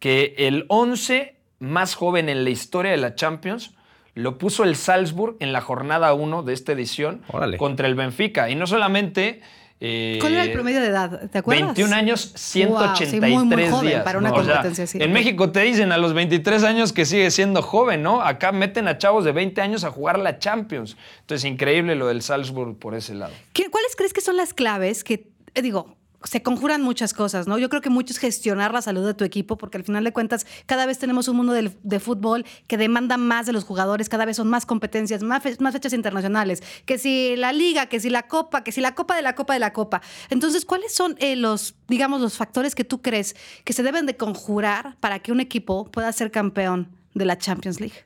que 0.00 0.34
el 0.38 0.64
11 0.66 1.36
más 1.60 1.94
joven 1.94 2.28
en 2.28 2.42
la 2.42 2.50
historia 2.50 2.90
de 2.90 2.96
la 2.96 3.14
Champions 3.14 3.76
lo 4.14 4.38
puso 4.38 4.64
el 4.64 4.76
Salzburg 4.76 5.36
en 5.40 5.52
la 5.52 5.60
jornada 5.60 6.12
1 6.14 6.42
de 6.42 6.52
esta 6.52 6.72
edición 6.72 7.22
Órale. 7.28 7.56
contra 7.58 7.86
el 7.88 7.94
Benfica. 7.94 8.50
Y 8.50 8.54
no 8.54 8.66
solamente... 8.66 9.40
eh, 9.80 10.18
¿Cuál 10.20 10.34
era 10.34 10.44
el 10.44 10.52
promedio 10.52 10.80
de 10.80 10.88
edad? 10.88 11.30
¿Te 11.30 11.38
acuerdas? 11.38 11.68
21 11.74 11.94
años, 11.96 12.28
Wow, 12.32 12.38
183 12.38 13.10
sí, 13.10 13.20
muy, 13.20 13.44
muy 13.44 13.68
joven 13.70 13.88
días. 13.88 14.04
para 14.04 14.18
una 14.18 14.28
¿no? 14.28 14.34
O 14.36 14.44
sea, 14.44 14.54
competencia 14.54 14.84
así. 14.84 14.98
En 15.02 15.12
México 15.12 15.50
te 15.50 15.60
dicen 15.62 15.92
a 15.92 15.98
los 15.98 16.12
23 16.14 16.62
años 16.64 16.92
que 16.92 17.04
sigue 17.06 17.30
siendo 17.30 17.62
joven, 17.62 18.02
¿no? 18.02 18.20
Acá 18.20 18.52
meten 18.52 18.86
a 18.86 18.98
chavos 18.98 19.24
de 19.24 19.32
20 19.32 19.60
años 19.62 19.82
a 19.84 19.90
jugar 19.90 20.18
la 20.18 20.38
Champions. 20.38 20.96
Entonces, 21.20 21.44
increíble 21.50 21.94
lo 21.94 22.06
del 22.06 22.22
Salzburg 22.22 22.78
por 22.78 22.94
ese 22.94 23.14
lado. 23.14 23.32
¿Qué- 23.54 23.70
¿Cuáles 23.70 23.96
crees 23.96 24.12
que 24.12 24.20
son 24.20 24.36
las 24.36 24.52
claves 24.54 25.04
que, 25.04 25.28
eh, 25.54 25.62
digo, 25.62 25.96
se 26.24 26.42
conjuran 26.42 26.82
muchas 26.82 27.14
cosas, 27.14 27.46
¿no? 27.46 27.58
Yo 27.58 27.68
creo 27.68 27.82
que 27.82 27.90
mucho 27.90 28.12
es 28.12 28.18
gestionar 28.18 28.72
la 28.72 28.82
salud 28.82 29.06
de 29.06 29.14
tu 29.14 29.24
equipo, 29.24 29.56
porque 29.58 29.78
al 29.78 29.84
final 29.84 30.04
de 30.04 30.12
cuentas 30.12 30.46
cada 30.66 30.86
vez 30.86 30.98
tenemos 30.98 31.28
un 31.28 31.36
mundo 31.36 31.52
de, 31.52 31.70
de 31.82 32.00
fútbol 32.00 32.44
que 32.66 32.76
demanda 32.76 33.16
más 33.16 33.46
de 33.46 33.52
los 33.52 33.64
jugadores, 33.64 34.08
cada 34.08 34.24
vez 34.24 34.36
son 34.36 34.48
más 34.48 34.66
competencias, 34.66 35.22
más, 35.22 35.42
fe- 35.42 35.56
más 35.60 35.72
fechas 35.72 35.92
internacionales, 35.92 36.62
que 36.86 36.98
si 36.98 37.36
la 37.36 37.52
liga, 37.52 37.86
que 37.86 38.00
si 38.00 38.10
la 38.10 38.22
copa, 38.28 38.64
que 38.64 38.72
si 38.72 38.80
la 38.80 38.94
copa 38.94 39.16
de 39.16 39.22
la 39.22 39.34
copa 39.34 39.54
de 39.54 39.60
la 39.60 39.72
copa. 39.72 40.02
Entonces, 40.30 40.64
¿cuáles 40.64 40.94
son 40.94 41.16
eh, 41.18 41.36
los, 41.36 41.74
digamos, 41.88 42.20
los 42.20 42.34
factores 42.36 42.74
que 42.74 42.84
tú 42.84 43.02
crees 43.02 43.36
que 43.64 43.72
se 43.72 43.82
deben 43.82 44.06
de 44.06 44.16
conjurar 44.16 44.96
para 45.00 45.18
que 45.18 45.32
un 45.32 45.40
equipo 45.40 45.90
pueda 45.90 46.12
ser 46.12 46.30
campeón 46.30 46.88
de 47.14 47.24
la 47.24 47.36
Champions 47.38 47.80
League? 47.80 47.96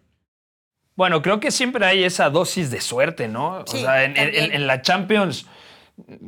Bueno, 0.96 1.20
creo 1.20 1.40
que 1.40 1.50
siempre 1.50 1.84
hay 1.84 2.04
esa 2.04 2.30
dosis 2.30 2.70
de 2.70 2.80
suerte, 2.80 3.28
¿no? 3.28 3.62
Sí, 3.66 3.76
o 3.76 3.80
sea, 3.80 4.04
en, 4.04 4.16
en 4.16 4.66
la 4.66 4.80
Champions, 4.80 5.44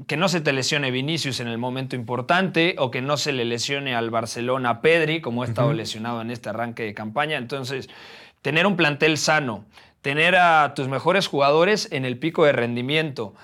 que 0.06 0.16
no 0.16 0.28
se 0.28 0.40
te 0.40 0.52
lesione 0.52 0.90
Vinicius 0.90 1.40
en 1.40 1.48
el 1.48 1.58
momento 1.58 1.94
importante 1.94 2.74
o 2.78 2.90
que 2.90 3.02
no 3.02 3.16
se 3.16 3.32
le 3.32 3.44
lesione 3.44 3.94
al 3.94 4.10
Barcelona 4.10 4.80
Pedri, 4.80 5.20
como 5.20 5.42
ha 5.42 5.46
estado 5.46 5.72
lesionado 5.72 6.22
en 6.22 6.30
este 6.30 6.48
arranque 6.48 6.84
de 6.84 6.94
campaña. 6.94 7.36
Entonces, 7.36 7.88
tener 8.40 8.66
un 8.66 8.76
plantel 8.76 9.18
sano, 9.18 9.66
tener 10.00 10.36
a 10.36 10.72
tus 10.74 10.88
mejores 10.88 11.26
jugadores 11.26 11.88
en 11.92 12.04
el 12.04 12.18
pico 12.18 12.44
de 12.44 12.52
rendimiento. 12.52 13.34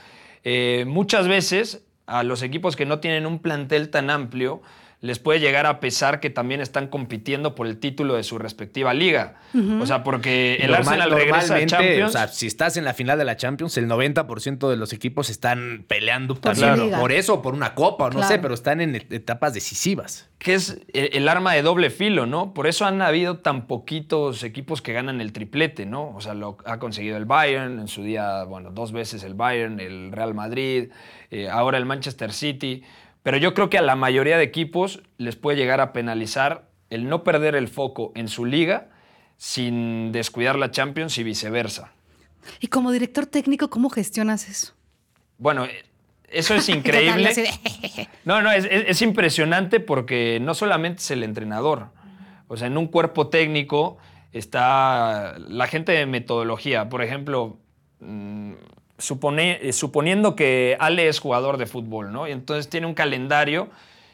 Eh, 0.45 0.85
muchas 0.87 1.29
veces 1.29 1.85
a 2.07 2.23
los 2.23 2.43
equipos 2.43 2.77
que 2.77 2.87
no 2.87 3.01
tienen 3.01 3.27
un 3.27 3.39
plantel 3.39 3.91
tan 3.91 4.11
amplio 4.11 4.63
les 5.05 5.19
puede 5.19 5.39
llegar 5.39 5.67
a 5.67 5.81
pesar 5.81 6.19
que 6.19 6.31
también 6.31 6.63
están 6.63 6.89
compitiendo 6.89 7.55
por 7.55 7.67
el 7.67 7.77
título 7.79 8.15
de 8.15 8.23
su 8.23 8.39
respectiva 8.39 8.95
liga. 8.95 9.35
O 9.81 9.85
sea, 9.85 10.03
porque 10.03 10.55
el 10.63 10.71
Normal- 10.71 11.03
Arsenal 11.03 11.11
regresa 11.11 11.57
a 11.57 11.67
Champions. 11.67 12.09
O 12.09 12.13
sea, 12.13 12.29
si 12.29 12.47
estás 12.47 12.79
en 12.79 12.85
la 12.85 12.95
final 12.95 13.19
de 13.19 13.27
la 13.27 13.37
Champions, 13.37 13.77
el 13.77 13.87
90% 13.87 14.71
de 14.71 14.77
los 14.79 14.95
equipos 14.95 15.29
están 15.29 15.85
peleando 15.89 16.37
Por 16.37 16.55
por 17.01 17.13
eso, 17.13 17.43
por 17.43 17.53
una 17.53 17.75
copa, 17.75 18.05
o 18.05 18.09
no 18.09 18.15
Claro. 18.21 18.29
sé, 18.29 18.39
pero 18.39 18.55
están 18.55 18.81
en 18.81 18.95
et- 18.95 19.13
etapas 19.13 19.53
decisivas. 19.53 20.31
que 20.39 20.55
es 20.55 20.79
el, 20.93 21.11
el 21.13 21.29
arma 21.29 21.53
de 21.55 21.63
doble 21.63 21.89
filo, 21.91 22.27
¿no? 22.27 22.53
Por 22.55 22.67
eso 22.67 22.85
han 22.87 23.01
habido 23.03 23.39
tan 23.39 23.67
poquitos 23.67 24.43
equipos 24.43 24.81
que 24.83 24.93
ganan 24.95 25.21
el 25.21 25.33
triplete, 25.33 25.87
¿no? 25.87 26.15
O 26.15 26.21
sea, 26.21 26.33
lo 26.35 26.57
ha 26.67 26.79
conseguido 26.79 27.17
el 27.17 27.25
Bayern, 27.27 27.79
en 27.79 27.89
su 27.89 28.03
día, 28.03 28.45
bueno, 28.45 28.71
dos 28.71 28.93
veces 28.93 29.23
el 29.23 29.35
Bayern, 29.35 29.81
el 29.81 30.13
Real 30.13 30.35
Madrid, 30.35 30.91
eh, 31.31 31.49
ahora 31.51 31.77
el 31.79 31.85
Manchester 31.87 32.33
City. 32.33 32.83
Pero 33.25 33.37
yo 33.39 33.53
creo 33.55 33.69
que 33.71 33.79
a 33.79 33.83
la 33.83 33.97
mayoría 33.97 34.39
de 34.39 34.45
equipos 34.45 35.03
les 35.19 35.35
puede 35.35 35.57
llegar 35.57 35.81
a 35.81 35.93
penalizar 35.93 36.69
el 36.91 37.09
no 37.09 37.25
perder 37.25 37.57
el 37.57 37.67
foco 37.67 38.13
en 38.15 38.29
su 38.29 38.45
liga 38.45 38.91
sin 39.37 40.13
descuidar 40.13 40.57
la 40.57 40.71
Champions 40.71 41.19
y 41.19 41.25
viceversa. 41.25 41.91
Y 42.61 42.69
como 42.69 42.93
director 42.93 43.27
técnico, 43.27 43.69
¿cómo 43.71 43.91
gestionas 43.91 44.49
eso? 44.49 44.75
Bueno, 45.39 45.65
eh, 45.65 45.85
eso 46.29 46.55
es 46.55 46.69
increíble. 46.79 47.33
No, 48.25 48.41
no, 48.43 48.51
es, 48.53 48.65
es- 48.67 48.85
es 48.89 49.03
impresionante 49.03 49.81
porque 49.81 50.39
no 50.41 50.55
solamente 50.55 51.01
es 51.03 51.11
el 51.11 51.23
entrenador. 51.25 51.89
O 52.49 52.57
sea, 52.57 52.67
en 52.69 52.77
un 52.79 52.87
cuerpo 52.87 53.29
técnico 53.29 53.97
está 54.33 55.37
la 55.39 55.67
gente 55.67 55.93
de 55.93 56.07
metodología. 56.07 56.89
Por 56.89 57.03
ejemplo, 57.03 57.59
mm, 58.01 58.53
supone- 58.99 59.59
eh, 59.63 59.73
suponiendo 59.73 60.37
que 60.37 60.77
Ale 60.81 61.09
es 61.09 61.19
jugador 61.19 61.57
de 61.57 61.67
fútbol, 61.67 62.13
¿no? 62.13 62.29
Y 62.29 62.33
entonces 62.33 62.69
tiene 62.69 62.87
un 62.87 62.95
calendario 62.95 63.69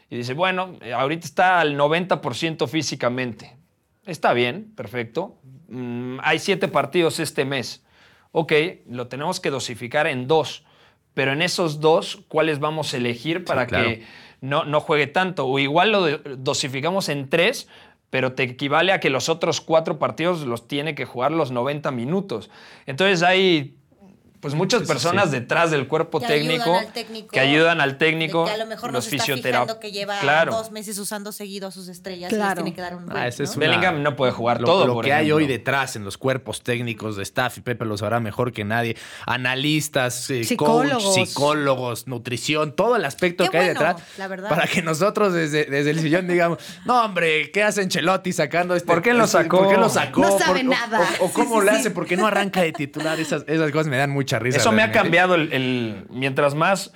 y 0.09 0.17
dice, 0.17 0.33
bueno, 0.33 0.75
eh, 0.81 0.93
ahorita 0.93 1.25
está 1.25 1.59
al 1.59 1.77
90% 1.77 2.67
físicamente. 2.67 3.55
Está 4.05 4.33
bien, 4.33 4.73
perfecto. 4.75 5.37
Mm, 5.69 6.17
hay 6.23 6.39
siete 6.39 6.67
partidos 6.67 7.19
este 7.19 7.45
mes. 7.45 7.83
Ok, 8.31 8.53
lo 8.89 9.07
tenemos 9.07 9.39
que 9.39 9.49
dosificar 9.49 10.07
en 10.07 10.27
dos. 10.27 10.63
Pero 11.13 11.33
en 11.33 11.41
esos 11.41 11.81
dos, 11.81 12.23
¿cuáles 12.29 12.59
vamos 12.59 12.93
a 12.93 12.97
elegir 12.97 13.43
para 13.43 13.67
claro. 13.67 13.89
que 13.89 14.03
no, 14.39 14.63
no 14.63 14.79
juegue 14.79 15.07
tanto? 15.07 15.45
O 15.45 15.59
igual 15.59 15.91
lo 15.91 16.07
dosificamos 16.37 17.09
en 17.09 17.29
tres, 17.29 17.67
pero 18.09 18.33
te 18.33 18.43
equivale 18.43 18.93
a 18.93 18.99
que 19.01 19.09
los 19.09 19.27
otros 19.29 19.59
cuatro 19.61 19.99
partidos 19.99 20.41
los 20.45 20.67
tiene 20.67 20.95
que 20.95 21.05
jugar 21.05 21.31
los 21.33 21.51
90 21.51 21.91
minutos. 21.91 22.49
Entonces 22.85 23.23
hay 23.23 23.75
pues 24.41 24.53
muchas 24.55 24.83
personas 24.83 25.31
detrás 25.31 25.71
del 25.71 25.87
cuerpo 25.87 26.19
Que 26.19 26.27
técnico, 26.27 26.63
ayudan 26.63 26.85
al 26.87 26.93
técnico, 26.93 27.27
que 27.31 27.39
ayudan 27.39 27.81
al 27.81 27.97
técnico, 27.97 28.45
que 28.45 28.51
a 28.51 28.57
lo 28.57 28.65
mejor 28.65 28.91
los 28.91 29.05
nos 29.05 29.13
está 29.13 29.23
fisiotera- 29.23 29.59
fijando 29.61 29.79
que 29.79 29.91
lleva 29.91 30.19
Claro. 30.19 30.51
dos 30.51 30.71
meses 30.71 30.97
usando 30.97 31.31
seguido 31.31 31.67
a 31.67 31.71
sus 31.71 31.87
estrellas 31.87 32.31
y 32.31 32.35
Claro. 32.35 32.55
les 32.55 32.55
tiene 32.63 32.73
que 32.75 32.81
dar 32.81 32.95
un 32.95 33.03
Ah, 33.03 33.13
break, 33.13 33.27
ese 33.27 33.43
es 33.43 33.51
¿no? 33.51 33.57
una- 33.57 33.67
Bellingham 33.67 34.03
no 34.03 34.15
puede 34.15 34.31
jugar 34.33 34.59
lo, 34.59 34.65
todo, 34.67 34.87
Lo 34.87 34.93
por 34.95 35.05
que 35.05 35.13
hay 35.13 35.31
hoy 35.31 35.47
detrás 35.47 35.95
en 35.95 36.03
los 36.03 36.17
cuerpos 36.17 36.61
técnicos 36.63 37.15
de 37.15 37.23
staff, 37.23 37.57
y 37.57 37.61
Pepe 37.61 37.85
lo 37.85 37.95
sabrá 37.97 38.19
mejor 38.19 38.51
que 38.51 38.65
nadie, 38.65 38.97
analistas, 39.45 40.29
eh, 40.29 40.43
Psicólogos. 40.43 41.03
coach, 41.03 41.27
psicólogos, 41.27 42.07
nutrición, 42.07 42.75
todo 42.75 42.95
el 42.95 43.05
aspecto 43.05 43.43
Qué 43.45 43.49
que 43.51 43.57
hay 43.59 43.67
detrás. 43.69 44.01
la 44.17 44.27
verdad. 44.27 44.49
Para 44.49 44.67
que 44.67 44.81
nosotros 44.81 45.33
desde, 45.33 45.65
desde 45.65 45.91
el 45.91 45.99
sillón 45.99 46.27
digamos, 46.27 46.57
no 46.85 47.03
hombre, 47.03 47.51
¿qué 47.51 47.63
hace 47.63 47.81
Ancelotti 47.81 48.33
sacando 48.33 48.75
este? 48.75 48.87
¿Por 48.87 49.01
qué 49.01 49.13
lo 49.13 49.25
este- 49.25 49.43
sacó? 49.43 49.59
¿Por 49.59 49.69
qué 49.69 49.77
lo 49.77 49.89
sacó? 49.89 50.21
No 50.21 50.39
sabe 50.39 50.61
¿Por- 50.63 50.69
o- 50.69 50.71
nada. 50.71 51.09
O, 51.19 51.31
cómo 51.31 51.59
sí, 51.59 51.65
lo 51.67 51.71
sí. 51.73 51.77
hace? 51.77 51.91
¿Por 51.91 52.05
qué 52.05 52.17
no 52.17 52.27
arranca 52.27 52.61
de 52.61 52.71
titular? 52.71 53.19
Esas, 53.19 53.43
esas 53.47 53.71
cosas 53.71 53.87
me 53.87 53.97
dan 53.97 54.09
mucha 54.31 54.39
risa. 54.39 54.57
Eso 54.57 54.71
me 54.71 54.81
ha 54.83 54.91
cambiado 54.91 55.35
el, 55.35 55.51
el- 55.53 56.05
mientras 56.09 56.55
más 56.55 56.91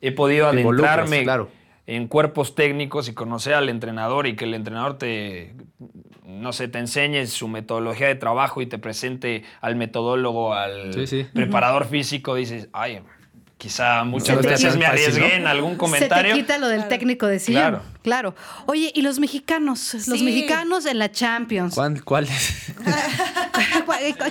he 0.00 0.12
podido 0.12 0.50
Te 0.50 0.60
adentrarme 0.60 1.22
claro. 1.24 1.50
en 1.86 2.06
cuerpos 2.08 2.54
técnicos 2.54 3.08
y 3.08 3.14
conocer 3.14 3.54
al 3.54 3.68
entrenador 3.68 4.26
y 4.26 4.36
que 4.36 4.44
el 4.44 4.54
entrenador 4.54 4.98
te 4.98 5.54
no 6.24 6.52
sé, 6.52 6.68
te 6.68 6.78
enseñe 6.78 7.26
su 7.26 7.48
metodología 7.48 8.06
de 8.06 8.14
trabajo 8.14 8.62
y 8.62 8.66
te 8.66 8.78
presente 8.78 9.42
al 9.60 9.74
metodólogo, 9.76 10.54
al 10.54 10.94
Sí, 10.94 11.06
sí. 11.08 11.26
preparador 11.34 11.86
físico, 11.88 12.36
dices, 12.36 12.68
ay, 12.72 13.00
quizá 13.58 14.04
muchas 14.04 14.40
Se 14.40 14.46
veces 14.48 14.76
me 14.76 14.86
arriesgué 14.86 15.20
fácil, 15.22 15.28
¿no? 15.38 15.42
en 15.42 15.46
algún 15.48 15.72
Se 15.72 15.78
comentario. 15.78 16.34
te 16.34 16.40
quita 16.40 16.56
lo 16.58 16.68
del 16.68 16.86
técnico 16.86 17.26
de 17.26 17.40
sillón. 17.40 17.62
Claro. 17.62 17.82
Claro. 18.02 18.34
Oye, 18.66 18.92
¿y 18.94 19.02
los 19.02 19.18
mexicanos? 19.18 19.92
Los 19.94 20.04
Sí. 20.20 20.24
mexicanos 20.24 20.86
en 20.86 20.98
la 21.00 21.10
Champions. 21.10 21.74
¿Cuál, 21.74 22.02
cuál 22.04 22.26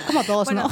como 0.06 0.22
dos, 0.24 0.46
Bueno. 0.46 0.62
¿no? 0.68 0.70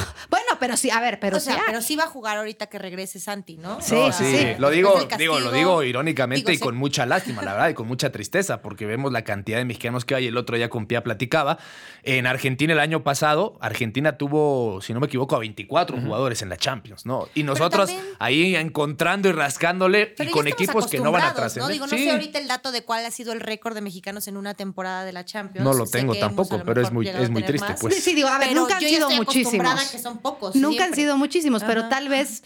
Pero 0.60 0.76
sí, 0.76 0.90
a 0.90 1.00
ver, 1.00 1.18
pero 1.20 1.36
o 1.36 1.40
sea, 1.40 1.54
sí. 1.54 1.60
pero 1.66 1.80
sí 1.82 1.96
va 1.96 2.04
a 2.04 2.08
jugar 2.08 2.38
ahorita 2.38 2.66
que 2.66 2.78
regrese 2.78 3.20
Santi, 3.20 3.56
¿no? 3.56 3.80
Sí, 3.80 3.94
No, 3.94 4.12
sí. 4.12 4.24
sí, 4.24 4.46
Lo 4.58 4.70
digo, 4.70 4.98
digo, 5.18 5.38
lo 5.40 5.50
digo 5.52 5.82
irónicamente 5.82 6.50
digo, 6.50 6.64
y 6.64 6.66
con 6.66 6.76
mucha 6.76 7.06
lástima, 7.06 7.42
la 7.42 7.52
verdad, 7.52 7.68
y 7.70 7.74
con 7.74 7.86
mucha 7.88 8.10
tristeza, 8.12 8.62
porque 8.62 8.86
vemos 8.86 9.12
la 9.12 9.22
cantidad 9.22 9.58
de 9.58 9.64
mexicanos 9.64 10.04
que 10.04 10.14
hay. 10.14 10.26
El 10.26 10.36
otro 10.36 10.56
día 10.56 10.68
con 10.68 10.86
Pia 10.86 11.02
platicaba. 11.02 11.58
En 12.02 12.26
Argentina 12.26 12.72
el 12.72 12.80
año 12.80 13.04
pasado, 13.04 13.58
Argentina 13.60 14.16
tuvo, 14.18 14.80
si 14.82 14.92
no 14.94 15.00
me 15.00 15.06
equivoco, 15.06 15.36
a 15.36 15.38
24 15.40 16.00
jugadores 16.00 16.42
en 16.42 16.48
la 16.48 16.56
Champions, 16.56 17.06
¿no? 17.06 17.28
Y 17.34 17.42
nosotros 17.42 17.88
también- 17.90 18.14
ahí 18.18 18.56
encontrando 18.56 19.28
y 19.28 19.32
rascándole 19.32 20.14
y 20.18 20.26
con 20.30 20.46
equipos 20.48 20.86
que 20.86 20.98
no 21.00 21.12
van 21.12 21.22
a 21.24 21.34
trascender. 21.34 21.68
¿no? 21.68 21.72
Digo, 21.72 21.86
no 21.86 21.96
Sí. 21.96 22.04
sé 22.04 22.10
ahorita 22.10 22.38
el 22.38 22.48
dato 22.48 22.72
de 22.72 22.82
cuál 22.84 23.04
ha 23.04 23.10
sido 23.10 23.32
el 23.32 23.40
récord 23.40 23.74
de 23.74 23.80
mexicanos 23.80 24.28
en 24.28 24.36
una 24.36 24.54
temporada 24.54 25.04
de 25.04 25.12
la 25.12 25.24
Champions. 25.24 25.64
No 25.64 25.72
lo 25.74 25.86
tengo 25.86 26.14
tampoco, 26.16 26.62
pero 26.64 26.80
es 26.82 26.92
muy- 26.92 27.08
es 27.08 27.30
muy 27.30 27.42
triste, 27.42 27.68
más. 27.68 27.80
pues. 27.80 27.94
Sí, 27.96 28.00
sí, 28.00 28.14
digo, 28.14 28.28
a 28.28 28.38
ver, 28.38 28.48
Pero 28.48 28.60
nunca 28.62 28.76
han 28.76 28.80
sido 28.82 29.10
muchísimos. 29.10 29.90
que 29.90 29.98
son 29.98 30.18
pocos. 30.18 30.47
Nunca 30.54 30.84
han 30.84 30.94
sido 30.94 31.16
muchísimos, 31.16 31.64
pero 31.64 31.80
Ajá. 31.80 31.88
tal 31.88 32.08
vez 32.08 32.42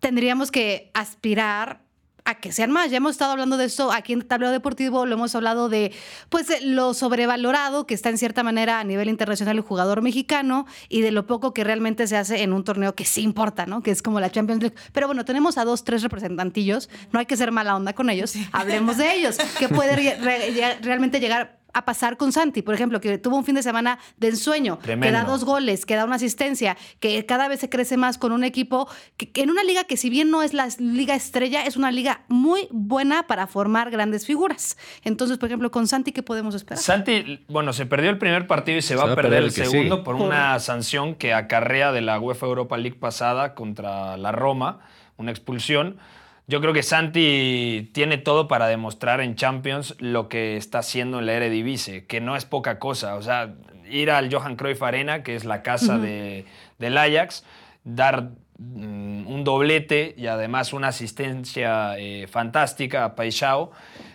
tendríamos 0.00 0.50
que 0.50 0.90
aspirar 0.94 1.80
a 2.28 2.34
que 2.40 2.50
sean 2.50 2.72
más. 2.72 2.90
Ya 2.90 2.96
hemos 2.96 3.12
estado 3.12 3.30
hablando 3.30 3.56
de 3.56 3.66
esto 3.66 3.92
aquí 3.92 4.12
en 4.12 4.20
Tablero 4.26 4.50
Deportivo, 4.50 5.06
lo 5.06 5.14
hemos 5.14 5.36
hablado 5.36 5.68
de 5.68 5.92
pues 6.28 6.48
de 6.48 6.60
lo 6.60 6.92
sobrevalorado 6.92 7.86
que 7.86 7.94
está 7.94 8.08
en 8.08 8.18
cierta 8.18 8.42
manera 8.42 8.80
a 8.80 8.84
nivel 8.84 9.08
internacional 9.08 9.54
el 9.56 9.62
jugador 9.62 10.02
mexicano 10.02 10.66
y 10.88 11.02
de 11.02 11.12
lo 11.12 11.28
poco 11.28 11.54
que 11.54 11.62
realmente 11.62 12.08
se 12.08 12.16
hace 12.16 12.42
en 12.42 12.52
un 12.52 12.64
torneo 12.64 12.96
que 12.96 13.04
sí 13.04 13.22
importa, 13.22 13.64
¿no? 13.66 13.80
Que 13.80 13.92
es 13.92 14.02
como 14.02 14.18
la 14.18 14.28
Champions 14.30 14.60
League. 14.60 14.76
Pero 14.92 15.06
bueno, 15.06 15.24
tenemos 15.24 15.56
a 15.56 15.64
dos, 15.64 15.84
tres 15.84 16.02
representantillos, 16.02 16.90
no 17.12 17.20
hay 17.20 17.26
que 17.26 17.36
ser 17.36 17.52
mala 17.52 17.76
onda 17.76 17.92
con 17.92 18.10
ellos, 18.10 18.34
hablemos 18.50 18.96
de 18.96 19.14
ellos, 19.14 19.36
que 19.60 19.68
puede 19.68 19.94
re- 19.94 20.16
re- 20.16 20.78
realmente 20.82 21.20
llegar 21.20 21.55
a 21.76 21.84
pasar 21.84 22.16
con 22.16 22.32
Santi, 22.32 22.62
por 22.62 22.74
ejemplo, 22.74 23.00
que 23.00 23.18
tuvo 23.18 23.36
un 23.36 23.44
fin 23.44 23.54
de 23.54 23.62
semana 23.62 23.98
de 24.16 24.28
ensueño, 24.28 24.78
que 24.78 24.84
Tremendo. 24.84 25.18
da 25.18 25.24
dos 25.24 25.44
goles, 25.44 25.84
que 25.84 25.94
da 25.94 26.06
una 26.06 26.16
asistencia, 26.16 26.76
que 27.00 27.26
cada 27.26 27.48
vez 27.48 27.60
se 27.60 27.68
crece 27.68 27.98
más 27.98 28.16
con 28.16 28.32
un 28.32 28.44
equipo, 28.44 28.88
que, 29.18 29.30
que 29.30 29.42
en 29.42 29.50
una 29.50 29.62
liga 29.62 29.84
que 29.84 29.98
si 29.98 30.08
bien 30.08 30.30
no 30.30 30.42
es 30.42 30.54
la 30.54 30.68
liga 30.78 31.14
estrella, 31.14 31.66
es 31.66 31.76
una 31.76 31.90
liga 31.90 32.22
muy 32.28 32.66
buena 32.70 33.26
para 33.26 33.46
formar 33.46 33.90
grandes 33.90 34.24
figuras. 34.24 34.78
Entonces, 35.04 35.36
por 35.36 35.48
ejemplo, 35.48 35.70
con 35.70 35.86
Santi, 35.86 36.12
¿qué 36.12 36.22
podemos 36.22 36.54
esperar? 36.54 36.82
Santi, 36.82 37.44
bueno, 37.48 37.74
se 37.74 37.84
perdió 37.84 38.08
el 38.08 38.18
primer 38.18 38.46
partido 38.46 38.78
y 38.78 38.82
se, 38.82 38.96
va, 38.96 39.12
a 39.12 39.14
perder 39.14 39.42
el, 39.42 39.52
que 39.52 39.66
segundo 39.66 39.96
sigue. 39.96 40.04
por 40.04 40.14
una 40.14 40.58
sanción 40.60 41.14
que 41.14 41.34
acarrea 41.34 41.92
de 41.92 42.00
la 42.00 42.18
UEFA 42.18 42.46
Europa 42.46 42.78
League 42.78 42.98
pasada 42.98 43.54
contra 43.54 44.16
la 44.16 44.32
Roma, 44.32 44.80
una 45.18 45.30
expulsión. 45.30 45.98
Yo 46.48 46.60
creo 46.60 46.72
que 46.72 46.82
Santi 46.84 47.90
tiene 47.92 48.18
todo 48.18 48.46
para 48.46 48.68
demostrar 48.68 49.20
en 49.20 49.34
Champions 49.34 49.96
lo 49.98 50.28
que 50.28 50.56
está 50.56 50.78
haciendo 50.78 51.18
en 51.18 51.26
la 51.26 51.32
Eredivisie, 51.32 52.06
que 52.06 52.20
no 52.20 52.36
es 52.36 52.44
poca 52.44 52.78
cosa. 52.78 53.16
O 53.16 53.22
sea, 53.22 53.54
ir 53.90 54.10
al 54.12 54.32
Johan 54.32 54.54
Cruyff 54.56 54.82
Arena, 54.82 55.24
que 55.24 55.34
es 55.34 55.44
la 55.44 55.62
casa 55.62 55.98
de, 55.98 56.44
del 56.78 56.96
Ajax, 56.98 57.42
dar 57.82 58.30
mm, 58.58 59.26
un 59.26 59.42
doblete 59.42 60.14
y 60.16 60.28
además 60.28 60.72
una 60.72 60.88
asistencia 60.88 61.98
eh, 61.98 62.28
fantástica 62.28 63.04
a 63.04 63.16
Paixão. 63.16 63.70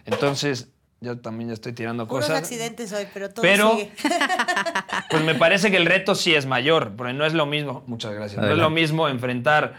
Entonces, 0.05 0.69
yo 1.01 1.19
también 1.19 1.49
ya 1.49 1.55
estoy 1.55 1.73
tirando 1.73 2.07
Puros 2.07 2.27
cosas. 2.27 2.41
accidentes 2.43 2.93
hoy, 2.93 3.07
pero 3.13 3.29
todo 3.29 3.41
Pero- 3.41 3.71
sigue. 3.71 3.91
Pues 5.09 5.23
me 5.25 5.35
parece 5.35 5.69
que 5.71 5.75
el 5.77 5.85
reto 5.85 6.15
sí 6.15 6.33
es 6.33 6.45
mayor, 6.45 6.93
porque 6.95 7.11
no 7.11 7.25
es 7.25 7.33
lo 7.33 7.45
mismo, 7.45 7.83
muchas 7.87 8.13
gracias, 8.13 8.41
no 8.41 8.49
es 8.49 8.57
lo 8.57 8.69
mismo 8.69 9.09
enfrentar 9.09 9.73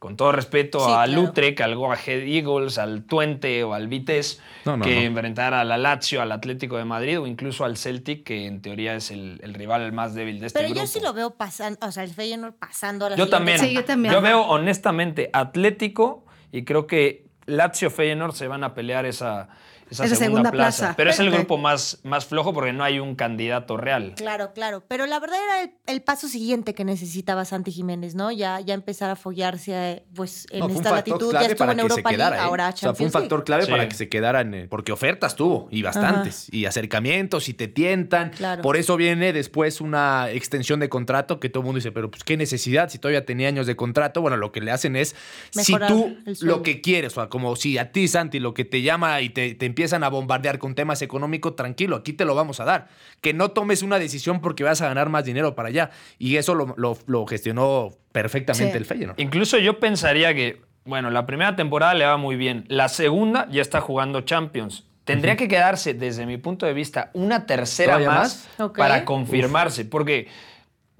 con 0.00 0.16
todo 0.16 0.32
respeto 0.32 0.80
Sí, 0.80 0.90
al 0.90 1.10
claro. 1.10 1.28
Utrecht, 1.28 1.60
al 1.60 1.76
Go 1.76 1.92
Ahead 1.92 2.22
Eagles, 2.26 2.78
al 2.78 3.04
Twente 3.04 3.62
o 3.64 3.74
al 3.74 3.86
Vitesse, 3.86 4.40
No, 4.64 4.76
no, 4.78 4.84
que 4.84 4.94
no. 4.94 5.00
enfrentar 5.02 5.54
a 5.54 5.62
la 5.62 5.76
Lazio, 5.78 6.20
al 6.22 6.32
Atlético 6.32 6.78
de 6.78 6.86
Madrid 6.86 7.20
o 7.20 7.26
incluso 7.26 7.64
al 7.66 7.76
Celtic, 7.76 8.24
que 8.24 8.46
en 8.46 8.62
teoría 8.62 8.94
es 8.96 9.10
el, 9.12 9.38
el 9.42 9.52
rival 9.54 9.92
más 9.92 10.14
débil 10.14 10.40
de 10.40 10.46
este 10.46 10.58
Pero 10.58 10.70
grupo. 10.70 10.80
yo 10.80 10.86
sí 10.88 11.00
lo 11.00 11.12
veo 11.12 11.30
pasando, 11.36 11.86
o 11.86 11.92
sea, 11.92 12.02
el 12.02 12.10
Feyenoord 12.14 12.54
pasando 12.54 13.06
a 13.06 13.10
la 13.10 13.16
Yo 13.16 13.28
también. 13.28 13.58
Sí, 13.58 13.74
yo 13.74 13.84
también. 13.84 14.12
Yo 14.14 14.20
veo 14.22 14.40
honestamente 14.42 15.28
Atlético 15.34 16.24
y 16.50 16.64
creo 16.64 16.86
que 16.86 17.26
Lazio 17.46 17.90
Feyenoord 17.90 18.32
se 18.34 18.48
van 18.48 18.64
a 18.64 18.74
pelear 18.74 19.04
esa, 19.04 19.50
esa, 19.90 20.04
Esa 20.04 20.14
segunda, 20.16 20.18
segunda 20.18 20.50
plaza. 20.52 20.78
plaza. 20.78 20.96
Pero 20.96 21.10
es 21.10 21.18
el 21.18 21.30
grupo 21.30 21.58
más, 21.58 21.98
más 22.04 22.24
flojo 22.26 22.52
porque 22.54 22.72
no 22.72 22.84
hay 22.84 22.98
un 23.00 23.14
candidato 23.16 23.76
real. 23.76 24.14
Claro, 24.16 24.52
claro. 24.52 24.82
Pero 24.88 25.06
la 25.06 25.18
verdad 25.20 25.38
era 25.44 25.62
el, 25.62 25.72
el 25.86 26.02
paso 26.02 26.28
siguiente 26.28 26.74
que 26.74 26.84
necesitaba 26.84 27.44
Santi 27.44 27.72
Jiménez, 27.72 28.14
¿no? 28.14 28.30
Ya, 28.30 28.60
ya 28.60 28.74
empezar 28.74 29.10
a 29.10 29.16
foguearse 29.16 29.72
eh, 29.74 30.04
pues, 30.14 30.46
en 30.50 30.60
No, 30.60 30.68
esta 30.68 30.90
latitud. 30.92 31.32
Ya 31.32 31.40
estuvo 31.42 31.58
para 31.58 31.72
en 31.72 31.78
que 31.78 31.82
se 31.82 31.88
Europa 31.88 32.10
League, 32.10 32.16
quedara, 32.16 32.36
¿eh? 32.36 32.40
ahora 32.40 32.68
O 32.70 32.76
sea, 32.76 32.94
fue 32.94 33.06
un 33.06 33.12
League. 33.12 33.22
factor 33.22 33.44
clave 33.44 33.64
Sí. 33.64 33.70
para 33.70 33.88
que 33.88 33.94
se 33.94 34.08
quedaran, 34.08 34.54
eh, 34.54 34.66
porque 34.68 34.92
ofertas 34.92 35.36
tuvo 35.36 35.68
y 35.70 35.82
bastantes, 35.82 36.48
y 36.52 36.64
acercamientos 36.66 37.48
y 37.48 37.54
te 37.54 37.68
tientan. 37.68 38.30
Claro. 38.30 38.62
Por 38.62 38.76
eso 38.76 38.96
viene 38.96 39.32
después 39.32 39.80
una 39.80 40.30
extensión 40.30 40.80
de 40.80 40.88
contrato 40.88 41.40
que 41.40 41.48
todo 41.48 41.62
el 41.62 41.66
mundo 41.66 41.76
dice, 41.78 41.92
pero 41.92 42.10
pues 42.10 42.24
qué 42.24 42.36
necesidad 42.36 42.88
si 42.90 42.98
todavía 42.98 43.24
tenía 43.26 43.48
años 43.48 43.66
de 43.66 43.76
contrato. 43.76 44.20
Bueno, 44.20 44.36
lo 44.36 44.52
que 44.52 44.60
le 44.60 44.70
hacen 44.70 44.96
es, 44.96 45.14
Mejorar 45.54 45.88
si 45.90 45.94
tú 45.94 46.46
lo 46.46 46.62
que 46.62 46.80
quieres, 46.80 47.12
o 47.12 47.14
sea, 47.20 47.28
como 47.28 47.56
si 47.56 47.78
a 47.78 47.92
ti, 47.92 48.08
Santi, 48.08 48.38
lo 48.40 48.54
que 48.54 48.64
te 48.64 48.82
llama 48.82 49.20
y 49.20 49.30
te, 49.30 49.54
te 49.54 49.66
empiezan 49.80 50.04
a 50.04 50.10
bombardear 50.10 50.58
con 50.58 50.74
temas 50.74 51.00
económicos, 51.00 51.56
tranquilo, 51.56 51.96
aquí 51.96 52.12
te 52.12 52.26
lo 52.26 52.34
vamos 52.34 52.60
a 52.60 52.64
dar. 52.66 52.88
Que 53.22 53.32
no 53.32 53.52
tomes 53.52 53.82
una 53.82 53.98
decisión 53.98 54.42
porque 54.42 54.62
vas 54.62 54.82
a 54.82 54.88
ganar 54.88 55.08
más 55.08 55.24
dinero 55.24 55.54
para 55.54 55.70
allá. 55.70 55.90
Y 56.18 56.36
eso 56.36 56.54
lo, 56.54 56.74
lo- 56.76 56.98
lo 57.06 57.24
gestionó 57.26 57.88
perfectamente 58.12 58.72
Sí. 58.72 58.76
el 58.76 58.84
Feyenoord. 58.84 59.18
Incluso 59.18 59.56
yo 59.56 59.80
pensaría 59.80 60.34
que, 60.34 60.60
bueno, 60.84 61.08
la 61.10 61.24
primera 61.24 61.56
temporada 61.56 61.94
le 61.94 62.04
va 62.04 62.18
muy 62.18 62.36
bien. 62.36 62.66
La 62.68 62.90
segunda 62.90 63.48
ya 63.50 63.62
está 63.62 63.80
jugando 63.80 64.20
Champions. 64.20 64.84
Tendría 65.04 65.36
que 65.36 65.48
quedarse, 65.48 65.94
desde 65.94 66.26
mi 66.26 66.36
punto 66.36 66.66
de 66.66 66.74
vista, 66.74 67.10
una 67.14 67.46
tercera 67.46 67.94
¿Todavía 67.94 68.10
más, 68.20 68.48
para 68.76 69.06
confirmarse. 69.06 69.86
Porque 69.86 70.28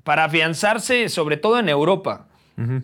para 0.05 0.25
afianzarse, 0.25 1.11
sobre 1.11 1.37
todo 1.37 1.59
en 1.59 1.69
Europa, 1.69 2.29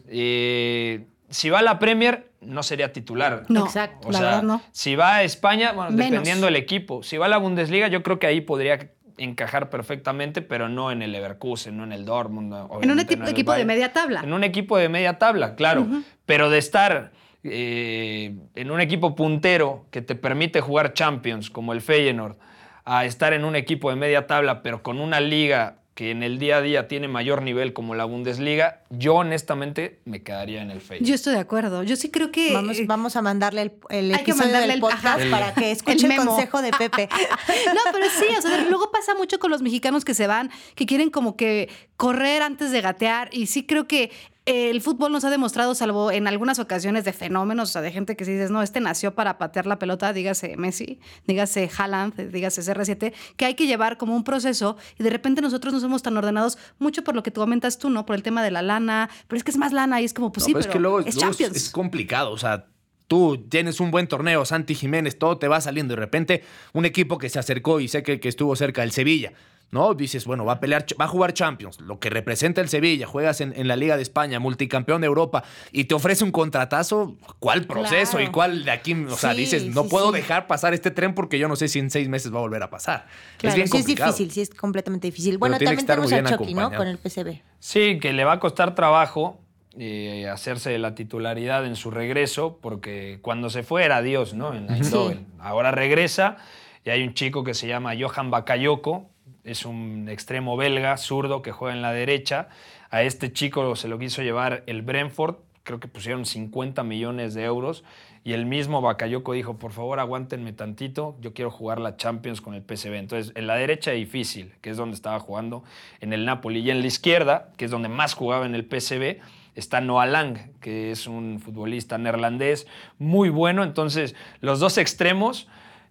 eh, 0.09 1.07
si 1.29 1.51
va 1.51 1.59
a 1.61 1.63
la 1.63 1.79
Premier, 1.79 2.31
no 2.41 2.63
sería 2.63 2.93
titular. 2.93 3.45
No, 3.49 3.65
Exacto. 3.67 4.09
O 4.09 4.13
la 4.13 4.19
sea, 4.19 4.27
verdad 4.29 4.43
no. 4.43 4.63
si 4.73 4.95
va 4.97 5.17
a 5.17 5.23
España, 5.25 5.73
bueno, 5.73 5.91
Menos. 5.91 6.11
dependiendo 6.11 6.47
del 6.47 6.57
equipo. 6.57 7.03
Si 7.03 7.17
va 7.17 7.27
a 7.27 7.29
la 7.29 7.39
Bundesliga, 7.39 7.89
yo 7.89 8.03
creo 8.03 8.19
que 8.19 8.27
ahí 8.27 8.41
podría 8.41 8.93
encajar 9.19 9.71
perfectamente, 9.71 10.43
pero 10.43 10.69
no 10.69 10.93
en 10.93 11.01
el 11.03 11.11
Leverkusen, 11.13 11.77
no 11.77 11.85
en 11.85 11.93
el 11.93 12.05
Dortmund. 12.05 12.51
no- 12.51 12.81
En 12.83 12.91
un 12.91 13.01
equipo, 13.01 13.21
no 13.21 13.25
el 13.27 13.33
equipo 13.33 13.53
de 13.55 13.65
media 13.65 13.93
tabla. 13.93 14.21
En 14.23 14.33
un 14.33 14.45
equipo 14.45 14.77
de 14.77 14.89
media 14.89 15.19
tabla, 15.19 15.55
claro. 15.55 15.87
Pero 16.27 16.51
de 16.51 16.59
estar 16.59 17.13
eh, 17.43 18.35
en 18.55 18.71
un 18.71 18.81
equipo 18.81 19.15
puntero 19.15 19.87
que 19.91 20.03
te 20.03 20.17
permite 20.17 20.61
jugar 20.61 20.93
Champions, 20.95 21.49
como 21.49 21.73
el 21.73 21.81
Feyenoord, 21.81 22.37
a 22.85 23.05
estar 23.05 23.33
en 23.33 23.45
un 23.45 23.57
equipo 23.57 23.89
de 23.91 23.97
media 23.97 24.27
tabla, 24.27 24.63
pero 24.63 24.83
con 24.83 25.01
una 25.01 25.21
liga 25.21 25.79
que 25.97 26.11
en 26.11 26.23
el 26.23 26.39
día 26.39 26.59
a 26.59 26.61
día 26.61 26.89
tiene 26.89 27.09
mayor 27.09 27.41
nivel 27.41 27.73
como 27.73 27.95
la 27.95 28.05
Bundesliga, 28.05 28.83
yo 28.91 29.15
honestamente 29.15 29.99
me 30.05 30.23
quedaría 30.23 30.61
en 30.61 30.71
el 30.71 30.83
Feyenoord. 30.83 31.09
Yo 31.09 31.15
estoy 31.15 31.33
de 31.33 31.41
acuerdo. 31.41 31.83
Yo 31.85 31.97
sí 31.97 32.11
creo 32.11 32.31
que. 32.31 32.53
Vamos, 32.53 32.79
eh, 32.79 32.85
vamos 32.87 33.17
a 33.17 33.23
mandarle 33.23 33.63
el, 33.63 33.73
el 33.89 34.15
Hay 34.15 34.23
que 34.23 34.33
episodio 34.33 34.45
mandarle 34.53 34.67
del 34.67 34.75
el- 34.75 34.81
podcast 34.83 35.21
ajá. 35.23 35.31
para 35.31 35.55
que 35.55 35.71
escuche 35.71 36.07
el, 36.07 36.17
consejo 36.17 36.61
de 36.61 36.71
Pepe. 36.73 37.09
No, 37.75 37.81
pero 37.93 38.07
sí, 38.11 38.27
o 38.39 38.43
sea, 38.43 38.61
luego 38.69 38.91
pasa 38.91 39.15
mucho 39.15 39.39
con 39.39 39.51
los 39.51 39.63
mexicanos 39.63 40.05
que 40.05 40.13
se 40.13 40.27
van, 40.27 40.51
que 40.75 40.85
quieren 40.85 41.09
como 41.09 41.35
que 41.35 41.71
correr 41.97 42.43
antes 42.43 42.73
de 42.73 42.83
gatear. 42.83 43.31
Y 43.33 43.47
sí 43.47 43.65
creo 43.65 43.89
que 43.89 44.11
el 44.47 44.81
fútbol 44.81 45.11
nos 45.13 45.25
ha 45.25 45.31
demostrado, 45.31 45.75
salvo 45.75 46.11
en 46.13 46.27
algunas 46.29 46.59
ocasiones 46.61 47.05
de 47.05 47.13
fenómenos, 47.13 47.71
o 47.71 47.73
sea, 47.73 47.83
de 47.83 47.91
gente 47.91 48.17
que 48.17 48.25
si 48.25 48.33
dices, 48.33 48.51
no, 48.51 48.63
este 48.63 48.81
nació 48.81 49.15
para 49.15 49.39
patear 49.39 49.67
la 49.67 49.79
pelota, 49.79 50.13
dígase 50.13 50.57
Messi, 50.57 51.01
dígase 51.27 51.69
Haaland, 51.77 52.31
dígase 52.31 52.63
CR7, 52.63 53.13
que 53.37 53.45
hay 53.45 53.55
que 53.55 53.67
llevar 53.67 53.97
como 53.99 54.15
un 54.15 54.23
proceso 54.25 54.77
y 54.99 55.03
de 55.03 55.11
repente 55.11 55.43
nosotros 55.43 55.75
no 55.75 55.81
somos 55.81 56.03
tan 56.03 56.17
ordenados, 56.17 56.59
mucho 56.79 57.03
por 57.03 57.15
lo 57.17 57.23
que 57.25 57.31
tú 57.33 57.41
comentas 57.41 57.79
tú, 57.79 57.91
¿no? 57.91 58.07
Por 58.07 58.15
el 58.17 58.23
tema 58.23 58.43
de 58.45 58.51
la 58.53 58.63
lana, 58.63 59.11
pero 59.27 59.37
es 59.39 59.45
que 59.45 59.51
es 59.51 59.57
más 59.57 59.73
lana 59.73 60.01
y 60.01 60.05
es 60.05 60.15
como, 60.15 60.31
pues 60.33 60.45
No, 60.45 60.47
sí, 60.47 60.53
pero 60.53 60.61
pero 60.63 60.71
es 60.71 60.73
que 60.73 60.81
luego, 60.81 61.01
es 61.01 61.05
luego 61.17 61.19
es- 61.33 61.37
Champions. 61.39 61.57
es 61.57 61.71
complicado. 61.71 62.31
O 62.31 62.39
sea, 62.39 62.67
tú 63.09 63.39
tienes 63.49 63.81
un 63.81 63.91
buen 63.91 64.07
torneo, 64.07 64.45
Santi 64.45 64.75
Jiménez, 64.75 65.19
todo 65.19 65.39
te 65.39 65.49
va 65.49 65.61
saliendo. 65.61 65.95
y 65.95 65.97
De 65.97 66.01
repente, 66.01 66.45
un 66.73 66.85
equipo 66.85 67.19
que 67.19 67.29
se 67.29 67.39
acercó 67.41 67.81
y 67.81 67.89
sé 67.89 68.03
que, 68.03 68.21
que 68.21 68.29
estuvo 68.29 68.55
cerca, 68.57 68.83
el 68.85 68.93
Sevilla. 68.93 69.33
¿No? 69.73 69.95
Dices, 69.95 70.27
bueno, 70.27 70.45
va 70.45 70.55
a 70.55 70.61
pelear, 70.61 70.87
va 70.99 71.07
a 71.07 71.09
jugar 71.09 71.33
Champions, 71.35 71.81
lo 71.81 71.99
que 71.99 72.09
representa 72.09 72.61
el 72.61 72.69
Sevilla, 72.69 73.07
juegas 73.07 73.41
en, 73.41 73.53
en 73.57 73.67
la 73.67 73.75
Liga 73.75 73.97
de 73.97 74.03
España, 74.03 74.39
multicampeón 74.39 75.01
de 75.01 75.09
Europa, 75.09 75.43
y 75.73 75.85
te 75.85 75.95
ofrece 75.95 76.23
un 76.23 76.31
contratazo, 76.31 77.17
¿cuál 77.41 77.65
proceso? 77.65 78.13
Claro. 78.13 78.27
¿Y 78.27 78.33
cuál 78.33 78.65
de 78.65 78.71
aquí? 78.71 78.95
O 78.95 79.17
sea, 79.17 79.33
Sí, 79.33 79.39
dices, 79.39 79.67
no 79.75 79.83
sí, 79.83 79.89
puedo 79.91 80.11
sí. 80.11 80.17
dejar 80.19 80.47
pasar 80.47 80.73
este 80.73 80.93
tren 80.93 81.15
porque 81.15 81.39
yo 81.39 81.49
no 81.49 81.57
sé 81.57 81.67
si 81.67 81.81
en 81.81 81.91
seis 81.91 82.09
meses 82.09 82.33
va 82.33 82.39
a 82.39 82.43
volver 82.43 82.63
a 82.63 82.71
pasar. 82.71 83.07
Claro, 83.39 83.51
es 83.51 83.57
bien 83.57 83.69
sí 83.69 83.79
es 83.79 83.87
difícil, 83.87 84.31
sí 84.31 84.41
es 84.41 84.51
completamente 84.51 85.09
difícil. 85.09 85.37
Bueno, 85.37 85.59
también 85.59 85.85
tenemos 85.85 86.13
a 86.13 86.21
bien 86.21 86.27
Chucky, 86.37 86.55
¿no? 86.55 86.71
Con 86.73 86.87
el 86.87 86.99
PCB. 86.99 87.41
Sí, 87.59 87.99
que 88.01 88.13
le 88.13 88.25
va 88.25 88.35
a 88.35 88.41
costar 88.41 88.75
trabajo 88.77 89.41
eh, 89.79 90.29
hacerse 90.29 90.71
de 90.71 90.79
la 90.79 90.95
titularidad 90.95 91.67
en 91.67 91.75
su 91.77 91.91
regreso, 91.91 92.59
porque 92.63 93.19
cuando 93.21 93.51
se 93.51 93.63
fue 93.65 93.85
era 93.85 94.01
Dios, 94.01 94.33
¿no? 94.33 94.55
En 94.55 94.71
Eindhoven. 94.71 95.27
Ahora 95.41 95.73
regresa 95.73 96.37
y 96.85 96.91
hay 96.91 97.03
un 97.03 97.15
chico 97.15 97.43
que 97.45 97.53
se 97.53 97.67
llama 97.67 97.93
Johan 98.01 98.31
Bakayoko, 98.31 99.11
es 99.47 99.65
un 99.65 100.09
extremo 100.09 100.57
belga, 100.57 100.97
zurdo, 100.97 101.41
que 101.41 101.53
juega 101.53 101.75
en 101.75 101.81
la 101.81 101.93
derecha. 101.93 102.49
A 102.91 103.03
este 103.03 103.33
chico 103.33 103.77
se 103.77 103.89
lo 103.89 103.99
quiso 103.99 104.23
llevar 104.23 104.65
el 104.67 104.83
Brentford, 104.83 105.37
creo 105.63 105.81
que 105.81 105.89
pusieron 105.89 106.27
50 106.27 106.83
millones 106.83 107.35
de 107.35 107.45
euros. 107.45 107.85
Y 108.25 108.33
el 108.33 108.45
mismo 108.45 108.81
Bakayoko 108.83 109.35
dijo, 109.35 109.57
por 109.57 109.71
favor 109.71 110.01
aguántenme 110.01 110.53
tantito, 110.53 111.17
yo 111.21 111.33
quiero 111.33 111.53
jugar 111.53 111.81
la 111.81 111.97
Champions 111.97 112.41
con 112.41 112.55
el 112.55 112.63
PSV. 112.63 112.95
Entonces, 112.95 113.33
en 113.37 113.47
la 113.47 113.55
derecha 113.55 113.93
difícil, 113.93 114.53
que 114.61 114.71
es 114.71 114.77
donde 114.77 114.97
estaba 114.97 115.21
jugando 115.21 115.63
en 116.01 116.13
el 116.13 116.25
Napoli. 116.25 116.59
Y 116.59 116.71
en 116.71 116.81
la 116.81 116.89
izquierda, 116.89 117.53
que 117.57 117.67
es 117.67 117.71
donde 117.71 117.89
más 117.89 118.15
jugaba 118.15 118.47
en 118.47 118.57
el 118.57 118.65
PSV, 118.65 119.21
está 119.55 119.81
Noah 119.81 120.07
Lang, 120.07 120.39
que 120.61 120.91
es 120.91 121.07
un 121.07 121.39
futbolista 121.39 121.99
neerlandés 121.99 122.67
muy 122.99 123.29
bueno. 123.29 123.63
Entonces, 123.63 124.17
los 124.41 124.59
dos 124.59 124.77
extremos 124.77 125.47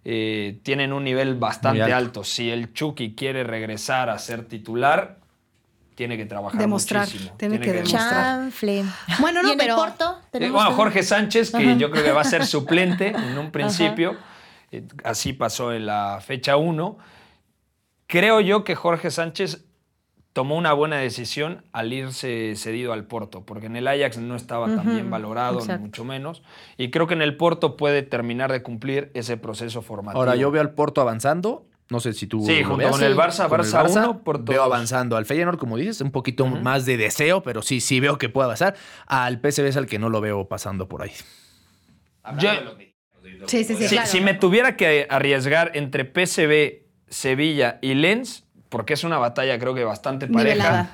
eh, 0.08 0.60
tienen 0.62 0.92
un 0.92 1.02
nivel 1.02 1.34
bastante 1.34 1.82
alto. 1.82 1.96
alto. 1.96 2.24
Si 2.24 2.48
el 2.48 2.72
Chucky 2.72 3.14
quiere 3.16 3.42
regresar 3.42 4.08
a 4.08 4.18
ser 4.20 4.44
titular, 4.44 5.18
tiene 5.96 6.16
que 6.16 6.26
trabajar 6.26 6.60
Demostrar, 6.60 7.06
muchísimo. 7.06 7.34
tiene 7.36 7.58
que 7.58 7.72
demostrar. 7.72 8.12
Chanfle. 8.12 8.84
Bueno, 9.18 9.42
no, 9.42 9.48
y 9.48 9.52
en 9.52 9.58
pero- 9.58 9.74
el 9.74 9.80
Porto 9.80 10.20
Eh, 10.32 10.48
bueno, 10.50 10.70
Jorge 10.72 11.02
Sánchez, 11.02 11.50
que 11.50 11.76
yo 11.76 11.90
creo 11.90 12.04
que 12.04 12.12
va 12.12 12.20
a 12.20 12.24
ser 12.24 12.46
suplente 12.46 13.08
en 13.08 13.36
un 13.36 13.50
principio. 13.50 14.16
Eh, 14.70 14.84
Así 15.02 15.32
pasó 15.32 15.72
en 15.72 15.86
la 15.86 16.20
fecha 16.24 16.56
1. 16.56 16.98
Creo 18.06 18.40
yo 18.40 18.62
que 18.62 18.74
Jorge 18.76 19.10
Sánchez 19.10 19.64
tomó 20.36 20.56
una 20.56 20.74
buena 20.74 20.96
decisión 20.98 21.64
al 21.72 21.94
irse 21.94 22.52
cedido 22.56 22.92
al 22.92 23.06
Porto, 23.06 23.46
porque 23.46 23.66
en 23.68 23.76
el 23.76 23.88
Ajax 23.88 24.18
no 24.18 24.36
estaba 24.36 24.66
tan 24.66 24.84
bien 24.94 25.08
valorado, 25.10 25.64
ni 25.66 25.78
mucho 25.78 26.04
menos. 26.04 26.42
Y 26.76 26.90
creo 26.90 27.06
que 27.06 27.14
en 27.14 27.22
el 27.22 27.38
Porto 27.38 27.78
puede 27.78 28.02
terminar 28.02 28.52
de 28.52 28.62
cumplir 28.62 29.10
ese 29.14 29.38
proceso 29.38 29.80
formativo. 29.80 30.20
Ahora, 30.20 30.36
yo 30.36 30.50
veo 30.50 30.60
al 30.60 30.72
Porto 30.74 31.00
avanzando. 31.00 31.64
No 31.88 32.00
sé 32.00 32.12
si 32.12 32.26
tú. 32.26 32.44
Sí, 32.44 32.62
junto 32.62 32.76
veas. 32.76 32.90
con 32.90 33.02
el 33.02 33.16
Barça, 33.16 33.48
Con 33.48 33.60
el 33.60 33.66
Barça 33.66 34.02
1, 34.10 34.22
Porto 34.24 34.52
Veo 34.52 34.62
2. 34.64 34.66
avanzando 34.66 35.16
al 35.16 35.24
Feyenoord, 35.24 35.56
como 35.56 35.78
dices, 35.78 36.02
un 36.02 36.10
poquito 36.10 36.44
más 36.46 36.84
de 36.84 36.98
deseo, 36.98 37.42
pero 37.42 37.62
sí, 37.62 37.80
sí 37.80 37.98
veo 38.00 38.18
que 38.18 38.28
puede 38.28 38.44
avanzar. 38.44 38.74
Al 39.06 39.40
PSV 39.40 39.68
es 39.68 39.76
al 39.78 39.86
que 39.86 39.98
no 39.98 40.10
lo 40.10 40.20
veo 40.20 40.46
pasando 40.48 40.86
por 40.86 41.00
ahí. 41.00 41.12
Yo- 42.38 42.50
Sí, 43.46 43.64
sí, 43.64 43.74
sí, 43.76 43.84
si, 43.88 43.94
claro. 43.94 44.06
si 44.08 44.20
me 44.20 44.34
tuviera 44.34 44.76
que 44.76 45.06
arriesgar 45.10 45.72
entre 45.74 46.04
PSV, 46.04 46.84
Sevilla 47.08 47.78
y 47.82 47.94
Lens, 47.94 48.45
porque 48.76 48.92
es 48.92 49.04
una 49.04 49.16
batalla 49.16 49.58
creo 49.58 49.74
que 49.74 49.84
bastante 49.84 50.26
pareja, 50.26 50.54
Nivelada. 50.54 50.90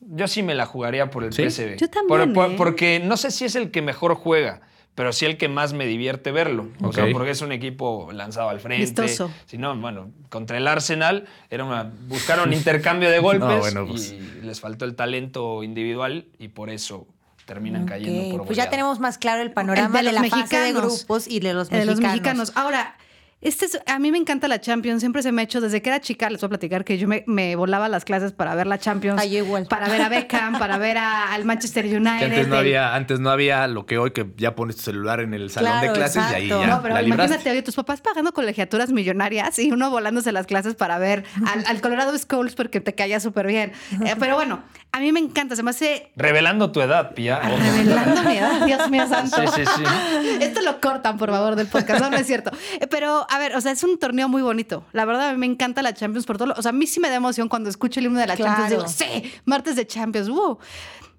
yo 0.00 0.28
sí 0.28 0.42
me 0.42 0.54
la 0.54 0.66
jugaría 0.66 1.08
por 1.08 1.24
el 1.24 1.32
¿Sí? 1.32 1.48
PSV. 1.48 1.76
Yo 1.78 1.88
también, 1.88 2.06
Por- 2.08 2.32
por- 2.34 2.50
¿eh? 2.50 2.54
Porque 2.58 3.00
no 3.02 3.16
sé 3.16 3.30
si 3.30 3.46
es 3.46 3.54
el 3.56 3.70
que 3.70 3.80
mejor 3.80 4.14
juega, 4.14 4.60
pero 4.94 5.10
sí 5.14 5.24
el 5.24 5.38
que 5.38 5.48
más 5.48 5.72
me 5.72 5.86
divierte 5.86 6.30
verlo. 6.32 6.68
O 6.82 6.92
sea, 6.92 7.06
porque 7.12 7.30
es 7.30 7.40
un 7.40 7.50
equipo 7.52 8.10
lanzado 8.12 8.50
al 8.50 8.60
frente. 8.60 8.84
Vistoso. 8.84 9.30
Si 9.46 9.56
no, 9.56 9.74
bueno, 9.76 10.10
contra 10.28 10.58
el 10.58 10.68
Arsenal 10.68 11.24
era 11.48 11.64
una, 11.64 11.90
buscaron 12.08 12.52
intercambio 12.52 13.08
de 13.10 13.18
golpes 13.20 13.48
No, 13.48 13.58
bueno, 13.58 13.86
pues. 13.86 14.12
y 14.12 14.20
les 14.42 14.60
faltó 14.60 14.84
el 14.84 14.94
talento 14.94 15.62
individual 15.62 16.26
y 16.38 16.48
por 16.48 16.68
eso 16.68 17.06
terminan 17.46 17.86
cayendo 17.86 18.36
por 18.36 18.46
Pues 18.46 18.56
ya 18.58 18.68
tenemos 18.70 19.00
más 19.00 19.16
claro 19.18 19.40
el 19.42 19.50
panorama 19.52 19.98
El 20.00 20.06
de, 20.06 20.12
de 20.12 20.20
la 20.20 20.28
fase 20.28 20.56
de 20.56 20.62
mexicanos. 20.72 20.98
grupos 21.06 21.28
y 21.28 21.40
de 21.40 21.54
los 21.54 21.70
de 21.70 21.76
mexicanos. 21.76 21.96
los 22.00 22.10
mexicanos. 22.12 22.52
Ahora, 22.54 22.96
Este 23.44 23.66
es- 23.66 23.78
a 23.86 23.98
mí 23.98 24.10
me 24.10 24.18
encanta 24.18 24.48
la 24.48 24.60
Champions, 24.60 25.00
siempre 25.00 25.22
se 25.22 25.30
me 25.30 25.42
ha 25.42 25.44
hecho, 25.44 25.60
desde 25.60 25.82
que 25.82 25.90
era 25.90 26.00
chica, 26.00 26.28
les 26.30 26.40
voy 26.40 26.46
a 26.46 26.48
platicar 26.48 26.84
que 26.84 26.96
yo 26.98 27.06
me, 27.06 27.24
me 27.26 27.54
volaba 27.56 27.84
a 27.86 27.88
las 27.88 28.04
clases 28.04 28.32
para 28.32 28.54
ver 28.54 28.66
la 28.66 28.78
Champions. 28.78 29.20
Ah, 29.20 29.26
yo 29.26 29.38
igual. 29.44 29.66
Para 29.66 29.88
ver 29.88 30.00
a 30.00 30.08
Beckham, 30.08 30.58
para 30.58 30.78
ver 30.78 30.96
a- 30.98 31.32
al 31.34 31.44
Manchester 31.44 31.84
United. 31.84 32.04
Que 32.18 32.24
antes 32.24 32.48
no, 32.48 32.56
había, 32.56 32.94
antes 32.94 33.20
no 33.20 33.30
había 33.30 33.66
lo 33.68 33.84
que 33.86 33.98
hoy 33.98 34.12
que 34.12 34.26
ya 34.36 34.54
pones 34.54 34.76
tu 34.76 34.82
celular 34.82 35.20
en 35.20 35.34
el 35.34 35.50
salón 35.50 35.72
Claro, 35.72 35.86
de 35.92 35.92
clases 35.98 36.22
y 36.30 36.34
ahí 36.34 36.48
ya 36.48 36.66
No, 36.66 36.82
pero 36.82 36.94
la 36.94 37.02
imagínate, 37.02 37.50
oye, 37.50 37.62
tus 37.62 37.74
papás 37.76 38.00
pagando 38.00 38.32
colegiaturas 38.32 38.90
millonarias 38.92 39.58
y 39.58 39.70
uno 39.70 39.90
volándose 39.90 40.32
las 40.32 40.46
clases 40.46 40.74
para 40.74 40.98
ver 40.98 41.24
al, 41.46 41.64
al 41.66 41.80
Colorado 41.82 42.16
Schools 42.16 42.54
porque 42.54 42.80
te 42.80 42.94
caía 42.94 43.20
súper 43.20 43.46
bien. 43.46 43.72
Eh, 44.06 44.14
pero 44.18 44.36
bueno, 44.36 44.62
a 44.96 45.00
mí 45.00 45.10
me 45.12 45.18
encanta, 45.20 45.56
se 45.56 45.62
me 45.64 45.70
hace 45.70 46.12
Revelando 46.16 46.70
tu 46.70 46.80
edad, 46.80 47.14
Pia. 47.14 47.40
ojo. 47.44 47.56
revelando 47.56 48.22
mi 48.22 48.36
edad, 48.36 48.64
Dios 48.64 48.90
mío 48.90 49.06
santo. 49.08 49.36
Sí, 49.36 49.46
sí, 49.56 49.62
sí. 49.76 49.82
Esto 50.40 50.60
lo 50.62 50.80
cortan, 50.80 51.18
por 51.18 51.30
favor, 51.30 51.56
del 51.56 51.66
podcast. 51.66 52.00
No, 52.00 52.10
no 52.10 52.16
es 52.16 52.26
cierto. 52.26 52.52
Pero, 52.90 53.26
a 53.28 53.38
ver, 53.38 53.56
o 53.56 53.60
sea, 53.60 53.72
es 53.72 53.82
un 53.82 53.98
torneo 53.98 54.28
muy 54.28 54.40
bonito. 54.42 54.84
La 54.92 55.04
verdad, 55.04 55.30
a 55.30 55.32
mí 55.32 55.38
me 55.38 55.46
encanta 55.46 55.82
la 55.82 55.94
Champions 55.94 56.26
por 56.26 56.38
todo. 56.38 56.46
lo- 56.48 56.54
O 56.56 56.62
sea, 56.62 56.70
a 56.70 56.72
mí 56.72 56.86
sí 56.86 57.00
me 57.00 57.08
da 57.10 57.16
emoción 57.16 57.48
cuando 57.48 57.68
escucho 57.70 57.98
el 57.98 58.06
himno 58.06 58.20
de 58.20 58.26
la 58.28 58.36
Claro. 58.36 58.62
Champions. 58.62 58.96
Digo, 58.98 59.10
sí, 59.12 59.32
martes 59.44 59.74
de 59.76 59.86
Champions. 59.86 60.28
¡wow! 60.28 60.58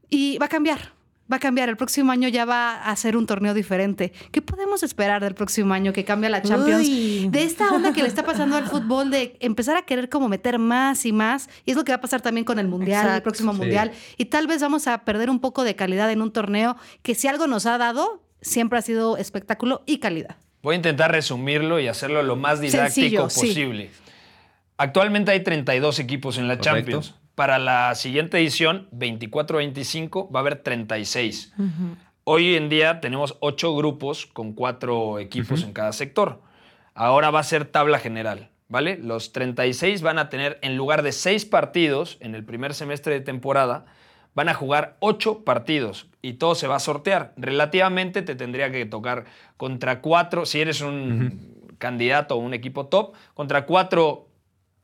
Y 0.09 0.37
va 0.37 0.45
a 0.45 0.49
cambiar. 0.49 0.94
Va 1.31 1.37
a 1.37 1.39
cambiar. 1.39 1.69
El 1.69 1.77
próximo 1.77 2.11
año 2.11 2.27
ya 2.29 2.45
va 2.45 2.75
a 2.75 2.95
ser 2.95 3.17
un 3.17 3.25
torneo 3.25 3.53
diferente. 3.55 4.13
¿Qué 4.31 4.41
podemos 4.43 4.83
esperar 4.83 5.23
del 5.23 5.33
próximo 5.33 5.73
año 5.73 5.91
que 5.91 6.05
cambia 6.05 6.29
la 6.29 6.41
Champions? 6.43 6.87
Uy. 6.87 7.27
De 7.31 7.41
esta 7.43 7.69
onda 7.71 7.93
que 7.93 8.03
le 8.03 8.07
está 8.07 8.23
pasando 8.23 8.55
al 8.55 8.65
fútbol, 8.67 9.09
de 9.09 9.35
empezar 9.39 9.75
a 9.75 9.81
querer 9.81 10.07
como 10.09 10.29
meter 10.29 10.59
más 10.59 11.03
y 11.05 11.13
más. 11.13 11.49
Y 11.65 11.71
es 11.71 11.77
lo 11.77 11.83
que 11.83 11.91
va 11.91 11.95
a 11.95 12.01
pasar 12.01 12.21
también 12.21 12.45
con 12.45 12.59
el 12.59 12.67
Mundial, 12.67 13.09
el 13.15 13.21
próximo 13.23 13.53
Sí. 13.53 13.57
Mundial. 13.59 13.91
Y 14.17 14.25
tal 14.25 14.45
vez 14.45 14.61
vamos 14.61 14.85
a 14.87 14.99
perder 15.03 15.29
un 15.31 15.39
poco 15.39 15.63
de 15.63 15.75
calidad 15.75 16.11
en 16.11 16.21
un 16.21 16.31
torneo 16.31 16.77
que 17.01 17.15
si 17.15 17.27
algo 17.27 17.47
nos 17.47 17.65
ha 17.65 17.77
dado, 17.79 18.21
siempre 18.41 18.77
ha 18.77 18.81
sido 18.83 19.17
espectáculo 19.17 19.81
y 19.87 19.97
calidad. 19.97 20.35
Voy 20.61 20.73
a 20.73 20.77
intentar 20.77 21.11
resumirlo 21.11 21.79
y 21.79 21.87
hacerlo 21.87 22.21
lo 22.21 22.35
más 22.35 22.59
didáctico 22.61 22.91
Sencillo, 22.93 23.29
sí. 23.31 23.47
posible. 23.47 23.89
Actualmente 24.77 25.31
hay 25.31 25.41
32 25.41 25.99
equipos 25.99 26.37
en 26.37 26.47
la 26.47 26.57
Correcto. 26.57 26.91
Champions. 27.01 27.15
Para 27.35 27.59
la 27.59 27.93
siguiente 27.95 28.37
edición, 28.37 28.87
24-25, 28.91 30.33
va 30.33 30.39
a 30.39 30.41
haber 30.41 30.55
36. 30.63 31.53
Hoy 32.23 32.55
en 32.55 32.69
día 32.69 33.01
tenemos 33.01 33.35
8 33.41 33.75
grupos 33.75 34.25
con 34.25 34.53
4 34.53 35.19
equipos 35.19 35.63
en 35.63 35.73
cada 35.73 35.91
sector. 35.91 36.41
Ahora 36.93 37.31
va 37.31 37.41
a 37.41 37.43
ser 37.43 37.65
tabla 37.65 37.99
general, 37.99 38.49
¿vale? 38.69 38.97
Los 38.97 39.33
36 39.33 40.01
van 40.01 40.17
a 40.17 40.29
tener, 40.29 40.59
en 40.61 40.77
lugar 40.77 41.03
de 41.03 41.11
6 41.11 41.43
partidos 41.45 42.17
en 42.21 42.35
el 42.35 42.45
primer 42.45 42.73
semestre 42.73 43.13
de 43.15 43.19
temporada, 43.19 43.85
van 44.33 44.47
a 44.47 44.53
jugar 44.53 44.95
8 45.01 45.43
partidos 45.43 46.07
y 46.21 46.33
todo 46.33 46.55
se 46.55 46.67
va 46.67 46.77
a 46.77 46.79
sortear. 46.79 47.33
Relativamente 47.35 48.21
te 48.21 48.35
tendría 48.35 48.71
que 48.71 48.85
tocar 48.85 49.25
contra 49.57 49.99
4, 49.99 50.45
si 50.45 50.61
eres 50.61 50.79
un 50.79 51.75
candidato 51.79 52.35
o 52.35 52.39
un 52.39 52.53
equipo 52.53 52.85
top, 52.87 53.13
contra 53.33 53.65
4 53.65 54.29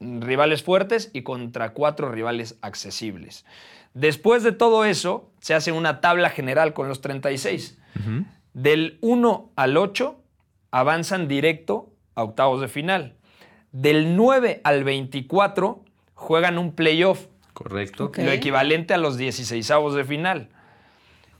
rivales 0.02 0.64
fuertes 0.64 1.10
y 1.14 1.22
contra 1.22 1.74
4 1.74 2.10
rivales 2.10 2.58
accesibles. 2.62 3.46
Después 3.94 4.44
de 4.44 4.52
todo 4.52 4.86
eso, 4.86 5.30
se 5.40 5.54
hace 5.54 5.72
una 5.72 6.02
tabla 6.02 6.30
general 6.30 6.74
con 6.74 6.88
los 6.88 7.02
36. 7.02 7.78
Del 8.54 8.98
1 9.02 9.52
al 9.56 9.78
8 9.78 10.20
avanzan 10.72 11.28
directo 11.28 11.94
a 12.16 12.24
octavos 12.24 12.62
de 12.62 12.68
final. 12.68 13.16
Del 13.72 14.16
9 14.16 14.62
al 14.64 14.84
24 14.84 15.84
juegan 16.14 16.58
un 16.58 16.74
playoff, 16.74 17.28
Correcto. 17.54 18.12
Lo 18.18 18.32
equivalente 18.32 18.94
a 18.94 18.98
los 18.98 19.18
16 19.18 19.68
de 19.94 20.06
final. 20.06 20.50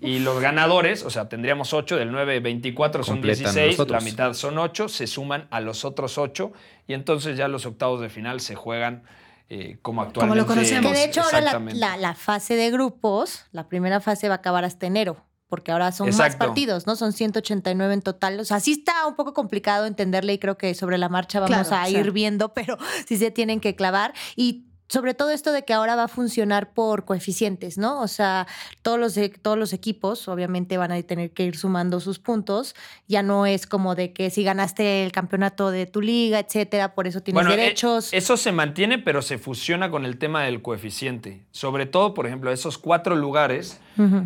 Y 0.02 0.20
los 0.20 0.40
ganadores, 0.42 1.04
o 1.04 1.10
sea, 1.12 1.30
tendríamos 1.30 1.74
8, 1.74 1.96
del 1.96 2.12
9 2.12 2.36
al 2.38 2.42
24 2.42 3.04
son 3.04 3.16
Completan 3.18 3.44
16, 3.54 3.68
los 3.78 3.80
otros. 3.82 4.04
la 4.04 4.10
mitad 4.10 4.34
son 4.34 4.58
8, 4.58 4.90
se 4.90 5.06
suman 5.08 5.48
a 5.52 5.62
los 5.62 5.86
otros 5.86 6.18
8 6.18 6.52
y 6.88 6.94
entonces 6.94 7.38
ya 7.38 7.48
los 7.48 7.66
octavos 7.68 8.02
de 8.02 8.10
final 8.10 8.40
se 8.42 8.56
juegan 8.56 9.04
eh, 9.50 9.78
como 9.82 10.02
actualmente. 10.02 10.46
conocemos. 10.46 10.92
Que 10.92 10.98
de 10.98 11.04
hecho 11.06 11.22
ahora 11.22 11.40
la, 11.42 11.46
Exactamente. 11.52 11.80
la- 11.80 11.98
la 11.98 12.16
fase 12.16 12.56
de 12.56 12.72
grupos, 12.72 13.46
la 13.52 13.68
primera 13.70 14.00
fase 14.00 14.28
va 14.28 14.36
a 14.36 14.38
acabar 14.38 14.64
hasta 14.66 14.88
enero, 14.88 15.24
porque 15.50 15.72
ahora 15.74 15.92
son 15.92 16.08
Exacto. 16.08 16.38
más 16.40 16.48
partidos, 16.48 16.88
¿no? 16.88 16.96
Son 16.96 17.12
189 17.14 17.94
en 17.94 18.02
total. 18.02 18.40
O 18.40 18.46
sea, 18.46 18.60
sí 18.62 18.72
está 18.72 19.06
un 19.06 19.16
poco 19.16 19.34
complicado 19.34 19.86
entenderle 19.86 20.34
y 20.34 20.40
creo 20.40 20.58
que 20.58 20.74
sobre 20.74 20.98
la 20.98 21.10
marcha 21.10 21.42
vamos 21.42 21.68
Claro, 21.68 21.84
a 21.84 21.90
ir 21.90 22.12
viendo, 22.12 22.54
pero 22.54 22.78
sí 23.08 23.18
se 23.18 23.30
tienen 23.30 23.60
que 23.60 23.76
clavar. 23.76 24.14
Y 24.38 24.66
sobre 24.92 25.14
todo 25.14 25.30
esto 25.30 25.54
de 25.54 25.64
que 25.64 25.72
ahora 25.72 25.96
va 25.96 26.04
a 26.04 26.08
funcionar 26.10 26.74
por 26.74 27.06
coeficientes, 27.06 27.78
¿no? 27.78 28.02
O 28.02 28.10
sea, 28.10 28.46
todos 28.82 29.00
los, 29.00 29.16
e- 29.16 29.30
todos 29.30 29.58
los 29.58 29.72
equipos 29.72 30.28
obviamente 30.28 30.76
van 30.78 30.92
a 30.92 31.02
tener 31.02 31.32
que 31.32 31.46
ir 31.46 31.56
sumando 31.56 32.02
sus 32.02 32.20
puntos. 32.20 32.76
Ya 33.08 33.24
no 33.24 33.46
es 33.46 33.68
como 33.68 33.96
de 33.96 34.12
que 34.12 34.30
si 34.30 34.44
ganaste 34.44 35.06
el 35.06 35.14
campeonato 35.14 35.72
de 35.72 35.86
tu 35.86 36.02
liga, 36.02 36.40
etcétera, 36.40 36.94
por 36.94 37.08
eso 37.08 37.22
tienes 37.22 37.42
Bueno, 37.42 37.54
eh, 37.54 37.58
derechos. 37.64 38.10
eso 38.12 38.36
se 38.36 38.52
mantiene, 38.52 38.98
pero 39.00 39.22
se 39.22 39.38
fusiona 39.38 39.90
con 39.90 40.04
el 40.04 40.18
tema 40.18 40.44
del 40.44 40.62
coeficiente. 40.62 41.42
Sobre 41.52 41.86
todo, 41.86 42.14
por 42.14 42.28
ejemplo, 42.28 42.52
esos 42.52 42.78
cuatro 42.78 43.16
lugares 43.16 43.80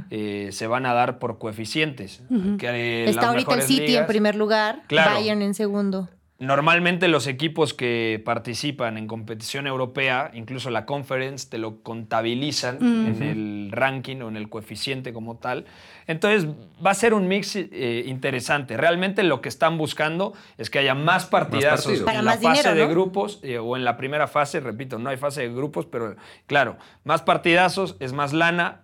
eh, 0.10 0.50
se 0.52 0.66
van 0.66 0.88
a 0.88 0.94
dar 0.96 1.20
por 1.20 1.38
coeficientes. 1.38 2.22
que, 2.58 2.68
eh, 2.70 3.10
Está 3.10 3.28
ahorita 3.30 3.54
el 3.54 3.62
City 3.62 3.96
en 3.98 4.08
primer 4.08 4.36
lugar, 4.36 4.82
Claro. 4.88 5.12
Bayern 5.14 5.44
en 5.44 5.54
segundo. 5.54 6.10
Normalmente 6.38 7.08
los 7.08 7.28
equipos 7.28 7.74
que 7.74 8.22
participan 8.26 8.98
en 8.98 9.08
competición 9.08 9.68
europea, 9.68 10.32
incluso 10.34 10.70
la 10.70 10.86
conference, 10.86 11.48
te 11.50 11.58
lo 11.58 11.82
contabilizan 11.82 12.78
en 12.82 13.24
el 13.24 13.70
ranking 13.72 14.18
o 14.18 14.28
en 14.28 14.36
el 14.36 14.50
coeficiente 14.50 15.14
como 15.14 15.38
tal. 15.38 15.66
Entonces 16.08 16.50
va 16.86 16.92
a 16.92 16.94
ser 16.94 17.14
un 17.14 17.30
mix 17.30 17.56
eh, 17.56 18.04
interesante. 18.06 18.76
Realmente 18.76 19.24
lo 19.24 19.40
que 19.40 19.48
están 19.48 19.78
buscando 19.78 20.34
es 20.58 20.70
que 20.70 20.80
haya 20.80 20.94
más 20.94 21.26
partidazos 21.26 22.02
partidos. 22.02 22.10
en 22.10 22.26
la 22.26 22.32
más 22.32 22.42
fase 22.42 22.70
dinero, 22.70 22.86
de 22.86 22.94
grupos 22.94 23.40
eh, 23.42 23.58
o 23.58 23.78
en 23.78 23.86
la 23.86 23.96
primera 23.96 24.28
fase, 24.28 24.60
repito, 24.60 25.00
no 25.00 25.10
hay 25.10 25.16
fase 25.16 25.44
de 25.44 25.54
grupos, 25.54 25.86
pero 25.86 26.18
claro, 26.48 26.76
más 27.06 27.22
partidazos 27.22 27.96
es 28.02 28.12
más 28.12 28.34
lana 28.34 28.82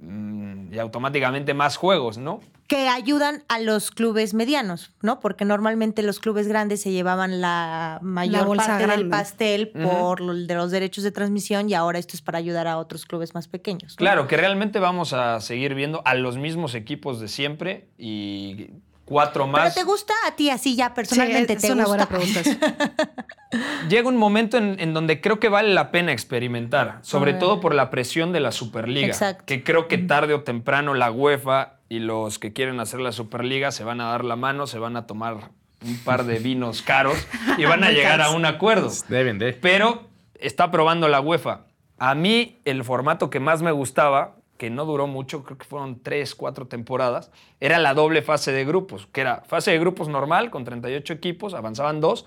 mm, 0.00 0.72
y 0.72 0.78
automáticamente 0.78 1.52
más 1.52 1.76
juegos, 1.76 2.16
¿no? 2.16 2.40
Que 2.72 2.88
ayudan 2.88 3.44
a 3.48 3.58
los 3.58 3.90
clubes 3.90 4.32
medianos, 4.32 4.92
¿no? 5.02 5.20
Porque 5.20 5.44
normalmente 5.44 6.02
los 6.02 6.20
clubes 6.20 6.48
grandes 6.48 6.80
se 6.80 6.90
llevaban 6.90 7.42
la 7.42 7.98
mayor 8.00 8.56
parte 8.56 8.86
del 8.86 9.10
pastel 9.10 9.68
por 9.68 10.20
lo 10.20 10.32
de 10.34 10.54
los 10.54 10.70
derechos 10.70 11.04
de 11.04 11.10
transmisión 11.10 11.68
y 11.68 11.74
ahora 11.74 11.98
esto 11.98 12.16
es 12.16 12.22
para 12.22 12.38
ayudar 12.38 12.66
a 12.68 12.78
otros 12.78 13.04
clubes 13.04 13.34
más 13.34 13.46
pequeños. 13.46 13.92
¿no? 13.92 13.96
Claro, 13.96 14.26
que 14.26 14.38
realmente 14.38 14.78
vamos 14.78 15.12
a 15.12 15.38
seguir 15.42 15.74
viendo 15.74 16.00
a 16.06 16.14
los 16.14 16.38
mismos 16.38 16.74
equipos 16.74 17.20
de 17.20 17.28
siempre 17.28 17.88
y 17.98 18.68
cuatro 19.04 19.44
Pero 19.44 19.52
más. 19.64 19.74
te 19.74 19.84
gusta 19.84 20.14
a 20.26 20.34
ti 20.36 20.48
así 20.48 20.74
ya 20.74 20.94
personalmente, 20.94 21.52
Sí, 21.54 21.56
es 21.58 21.62
¿te 21.62 21.72
una 21.72 21.84
gusta? 21.84 22.06
buena 22.06 22.24
pregunta. 22.24 22.40
eso. 23.50 23.88
Llega 23.90 24.08
un 24.08 24.16
momento 24.16 24.56
en, 24.56 24.76
en 24.80 24.94
donde 24.94 25.20
creo 25.20 25.38
que 25.38 25.50
vale 25.50 25.74
la 25.74 25.90
pena 25.90 26.12
experimentar, 26.12 27.00
sobre 27.02 27.34
todo 27.34 27.60
por 27.60 27.74
la 27.74 27.90
presión 27.90 28.32
de 28.32 28.40
la 28.40 28.50
Superliga, 28.50 29.08
Exacto. 29.08 29.44
que 29.46 29.62
creo 29.62 29.88
que 29.88 29.98
tarde 29.98 30.32
o 30.32 30.42
temprano 30.42 30.94
la 30.94 31.10
UEFA 31.10 31.80
y 31.92 31.98
los 31.98 32.38
que 32.38 32.54
quieren 32.54 32.80
hacer 32.80 33.00
la 33.00 33.12
Superliga 33.12 33.70
se 33.70 33.84
van 33.84 34.00
a 34.00 34.06
dar 34.06 34.24
la 34.24 34.34
mano, 34.34 34.66
se 34.66 34.78
van 34.78 34.96
a 34.96 35.06
tomar 35.06 35.50
un 35.84 35.98
par 35.98 36.24
de 36.24 36.38
vinos 36.38 36.80
caros 36.86 37.18
y 37.58 37.66
van 37.66 37.84
a 37.84 37.90
llegar 37.90 38.22
a 38.22 38.30
un 38.30 38.46
acuerdo. 38.46 38.90
Deben 39.08 39.38
de. 39.38 39.52
Pero 39.52 40.08
está 40.40 40.70
probando 40.70 41.06
la 41.08 41.20
UEFA. 41.20 41.66
A 41.98 42.14
mí 42.14 42.62
el 42.64 42.82
formato 42.82 43.28
que 43.28 43.40
más 43.40 43.60
me 43.60 43.72
gustaba, 43.72 44.36
que 44.56 44.70
no 44.70 44.86
duró 44.86 45.06
mucho, 45.06 45.44
creo 45.44 45.58
que 45.58 45.66
fueron 45.66 46.02
tres, 46.02 46.34
cuatro 46.34 46.66
temporadas, 46.66 47.30
era 47.60 47.78
la 47.78 47.92
doble 47.92 48.22
fase 48.22 48.52
de 48.52 48.64
grupos, 48.64 49.06
que 49.12 49.20
era 49.20 49.42
fase 49.46 49.72
de 49.72 49.78
grupos 49.78 50.08
normal 50.08 50.50
con 50.50 50.64
38 50.64 51.12
equipos, 51.12 51.52
avanzaban 51.52 52.00
dos, 52.00 52.24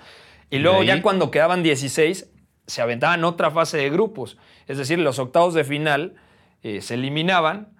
y 0.51 0.59
luego 0.59 0.83
ya 0.83 1.01
cuando 1.01 1.31
quedaban 1.31 1.63
16 1.63 2.29
se 2.67 2.81
aventaban 2.83 3.23
otra 3.23 3.49
fase 3.49 3.77
de 3.77 3.89
grupos. 3.89 4.37
Es 4.67 4.77
decir, 4.77 4.99
los 4.99 5.17
octavos 5.17 5.55
de 5.55 5.63
final 5.63 6.17
eh, 6.61 6.81
se 6.81 6.93
eliminaban 6.93 7.74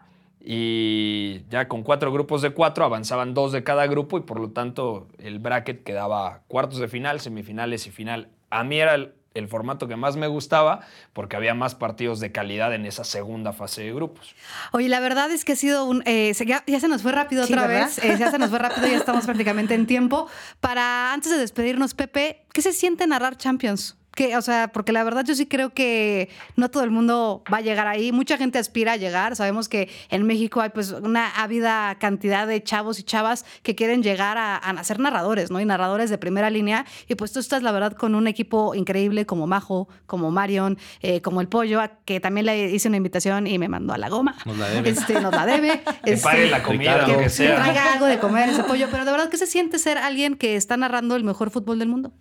y 0.47 1.41
ya 1.49 1.67
con 1.67 1.81
cuatro 1.84 2.12
grupos 2.13 2.41
de 2.43 2.51
cuatro 2.51 2.86
avanzaban 2.86 3.34
dos 3.34 3.51
de 3.51 3.63
cada 3.63 3.88
grupo 3.88 4.17
y 4.17 4.21
por 4.21 4.39
lo 4.39 4.51
tanto 4.51 5.08
el 5.17 5.39
bracket 5.39 5.84
quedaba 5.84 6.41
cuartos 6.47 6.77
de 6.79 6.88
final, 6.88 7.19
semifinales 7.19 7.88
y 7.88 7.91
final. 7.91 8.29
A 8.51 8.63
mí 8.63 8.79
era 8.79 8.93
el, 8.93 9.15
el 9.34 9.47
formato 9.47 9.88
que 9.88 9.95
más 9.95 10.15
me 10.17 10.27
gustaba 10.27 10.81
porque 11.13 11.36
había 11.36 11.55
más 11.55 11.73
partidos 11.73 12.19
de 12.19 12.31
calidad 12.31 12.73
en 12.75 12.86
esa 12.86 13.03
segunda 13.03 13.53
fase 13.53 13.81
de 13.84 13.93
grupos. 13.93 14.36
Oye, 14.71 14.88
la 14.88 14.99
verdad 14.99 15.31
es 15.31 15.43
que 15.45 15.53
ha 15.53 15.55
sido 15.55 15.86
un. 15.86 16.03
eh, 16.05 16.34
se- 16.36 16.45
ya, 16.45 16.63
ya 16.67 16.79
se 16.79 16.88
nos 16.88 17.01
fue 17.01 17.12
rápido 17.12 17.45
Sí, 17.45 17.51
otra 17.53 17.67
¿verdad? 17.67 17.86
vez. 17.88 17.97
eh, 18.03 18.15
ya 18.17 18.29
se 18.29 18.38
nos 18.38 18.51
fue 18.51 18.60
rápido, 18.60 18.88
ya 18.88 18.97
estamos 18.97 19.25
prácticamente 19.25 19.73
en 19.73 19.88
tiempo. 19.88 20.27
Para 20.60 21.12
antes 21.12 21.31
de 21.31 21.38
despedirnos, 21.39 21.95
Pepe, 21.95 22.45
¿qué 22.53 22.62
se 22.62 22.71
siente 22.71 23.08
narrar 23.08 23.36
Champions? 23.36 23.97
Que, 24.15 24.36
o 24.38 24.41
sea, 24.41 24.69
porque 24.69 24.91
la 24.91 25.04
verdad 25.04 25.23
yo 25.25 25.36
sí 25.36 25.45
creo 25.45 25.71
que 25.71 26.30
no 26.56 26.71
todo 26.71 26.84
el 26.84 26.89
mundo 26.89 27.43
va 27.54 27.58
a 27.58 27.62
llegar 27.62 27.86
ahí. 27.88 28.12
Mucha 28.12 28.38
gente 28.38 28.58
aspira 28.58 28.93
a 28.93 28.95
llegar. 28.97 29.36
Sabemos 29.36 29.69
que 29.69 29.89
en 30.10 30.25
México 30.25 30.62
hay 30.62 30.69
pues 30.69 30.91
una 30.91 31.28
ávida 31.41 31.95
cantidad 31.99 32.47
de 32.47 32.63
chavos 32.63 32.97
y 32.99 33.04
chavas 33.04 33.45
que 33.62 33.75
quieren 33.75 34.01
llegar 34.01 34.38
a, 34.38 34.56
a 34.56 34.84
ser 34.84 34.99
narradores, 34.99 35.51
¿no? 35.51 35.60
Y 35.60 35.65
narradores 35.65 36.10
de 36.10 36.17
primera 36.17 36.49
línea. 36.49 36.86
Y 37.08 37.15
pues 37.15 37.32
tú 37.34 37.39
estás, 37.39 37.62
la 37.62 37.71
verdad, 37.71 37.93
con 37.93 38.15
un 38.15 38.28
equipo 38.28 38.73
increíble 38.73 39.25
como 39.25 39.47
Majo, 39.47 39.88
como 40.06 40.32
Marion, 40.32 40.78
eh, 41.01 41.21
como 41.21 41.41
El 41.41 41.47
Pollo, 41.49 41.82
a 41.82 41.89
que 42.06 42.19
también 42.19 42.45
le 42.45 42.71
hice 42.71 42.88
una 42.88 42.97
invitación 42.97 43.47
y 43.47 43.60
me 43.60 43.67
mandó 43.67 43.93
a 43.93 43.97
la 43.97 44.10
goma. 44.10 44.36
Nos 44.45 44.58
la 44.58 44.69
debe. 44.69 44.89
Este, 44.89 45.19
nos 45.19 45.34
la 45.34 45.45
debe. 45.45 45.82
Que 46.06 46.13
Este, 46.13 46.23
pague 46.23 46.49
la 46.49 46.63
comida, 46.63 46.93
Ricardo. 46.93 47.13
lo 47.13 47.17
que 47.19 47.23
que 47.25 47.30
sea. 47.30 47.56
traiga 47.56 47.93
algo 47.93 48.06
de 48.06 48.19
comer 48.19 48.47
ese 48.49 48.63
pollo. 48.63 48.88
Pero 48.89 49.04
de 49.06 49.12
verdad, 49.12 49.30
¿qué 49.30 49.38
se 49.38 49.45
siente 49.47 49.78
ser 49.78 49.97
alguien 49.97 50.36
que 50.36 50.56
está 50.56 50.78
narrando 50.78 51.15
el 51.17 51.23
mejor 51.25 51.49
fútbol 51.49 51.80
del 51.80 51.89
mundo? 51.89 52.13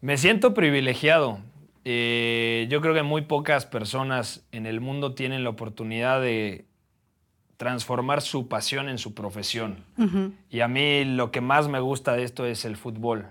Me 0.00 0.18
siento 0.18 0.52
privilegiado. 0.52 1.38
Eh, 1.84 2.66
yo 2.68 2.80
creo 2.80 2.94
que 2.94 3.02
muy 3.02 3.22
pocas 3.22 3.64
personas 3.64 4.44
en 4.52 4.66
el 4.66 4.80
mundo 4.80 5.14
tienen 5.14 5.44
la 5.44 5.50
oportunidad 5.50 6.20
de 6.20 6.66
transformar 7.56 8.20
su 8.20 8.48
pasión 8.48 8.88
en 8.88 8.98
su 8.98 9.14
profesión. 9.14 9.84
Y 10.50 10.60
a 10.60 10.68
mí 10.68 11.04
lo 11.04 11.30
que 11.30 11.40
más 11.40 11.68
me 11.68 11.80
gusta 11.80 12.14
de 12.14 12.24
esto 12.24 12.44
es 12.44 12.64
el 12.66 12.76
fútbol. 12.76 13.26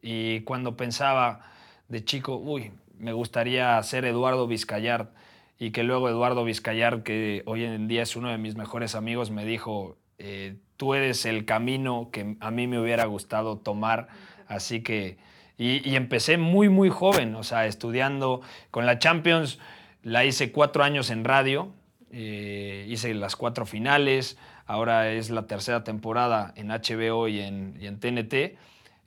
Y 0.00 0.40
cuando 0.40 0.76
pensaba 0.76 1.52
de 1.88 2.02
chico, 2.04 2.36
uy, 2.36 2.70
me 2.98 3.12
gustaría 3.12 3.82
ser 3.82 4.06
Eduardo 4.06 4.46
Vizcayart, 4.46 5.10
y 5.58 5.72
que 5.72 5.82
luego 5.82 6.08
Eduardo 6.08 6.44
Vizcayart, 6.44 7.02
que 7.02 7.42
hoy 7.44 7.64
en 7.64 7.88
día 7.88 8.02
es 8.02 8.16
uno 8.16 8.30
de 8.30 8.38
mis 8.38 8.56
mejores 8.56 8.94
amigos, 8.94 9.30
me 9.30 9.44
dijo, 9.44 9.98
eh, 10.18 10.56
tú 10.76 10.94
eres 10.94 11.26
el 11.26 11.44
camino 11.44 12.08
que 12.12 12.36
a 12.40 12.50
mí 12.50 12.66
me 12.66 12.80
hubiera 12.80 13.04
gustado 13.04 13.58
tomar, 13.58 14.08
así 14.46 14.82
que... 14.82 15.18
Y, 15.58 15.86
y 15.88 15.96
empecé 15.96 16.38
muy, 16.38 16.68
muy 16.68 16.88
joven, 16.88 17.34
o 17.34 17.42
sea, 17.42 17.66
estudiando 17.66 18.40
con 18.70 18.86
la 18.86 18.98
Champions, 18.98 19.58
la 20.02 20.24
hice 20.24 20.52
cuatro 20.52 20.84
años 20.84 21.10
en 21.10 21.24
radio, 21.24 21.72
eh, 22.10 22.86
hice 22.88 23.12
las 23.14 23.36
cuatro 23.36 23.66
finales, 23.66 24.38
ahora 24.66 25.10
es 25.10 25.30
la 25.30 25.46
tercera 25.46 25.84
temporada 25.84 26.54
en 26.56 26.68
HBO 26.68 27.28
y 27.28 27.40
en, 27.40 27.76
y 27.80 27.86
en 27.86 28.00
TNT. 28.00 28.56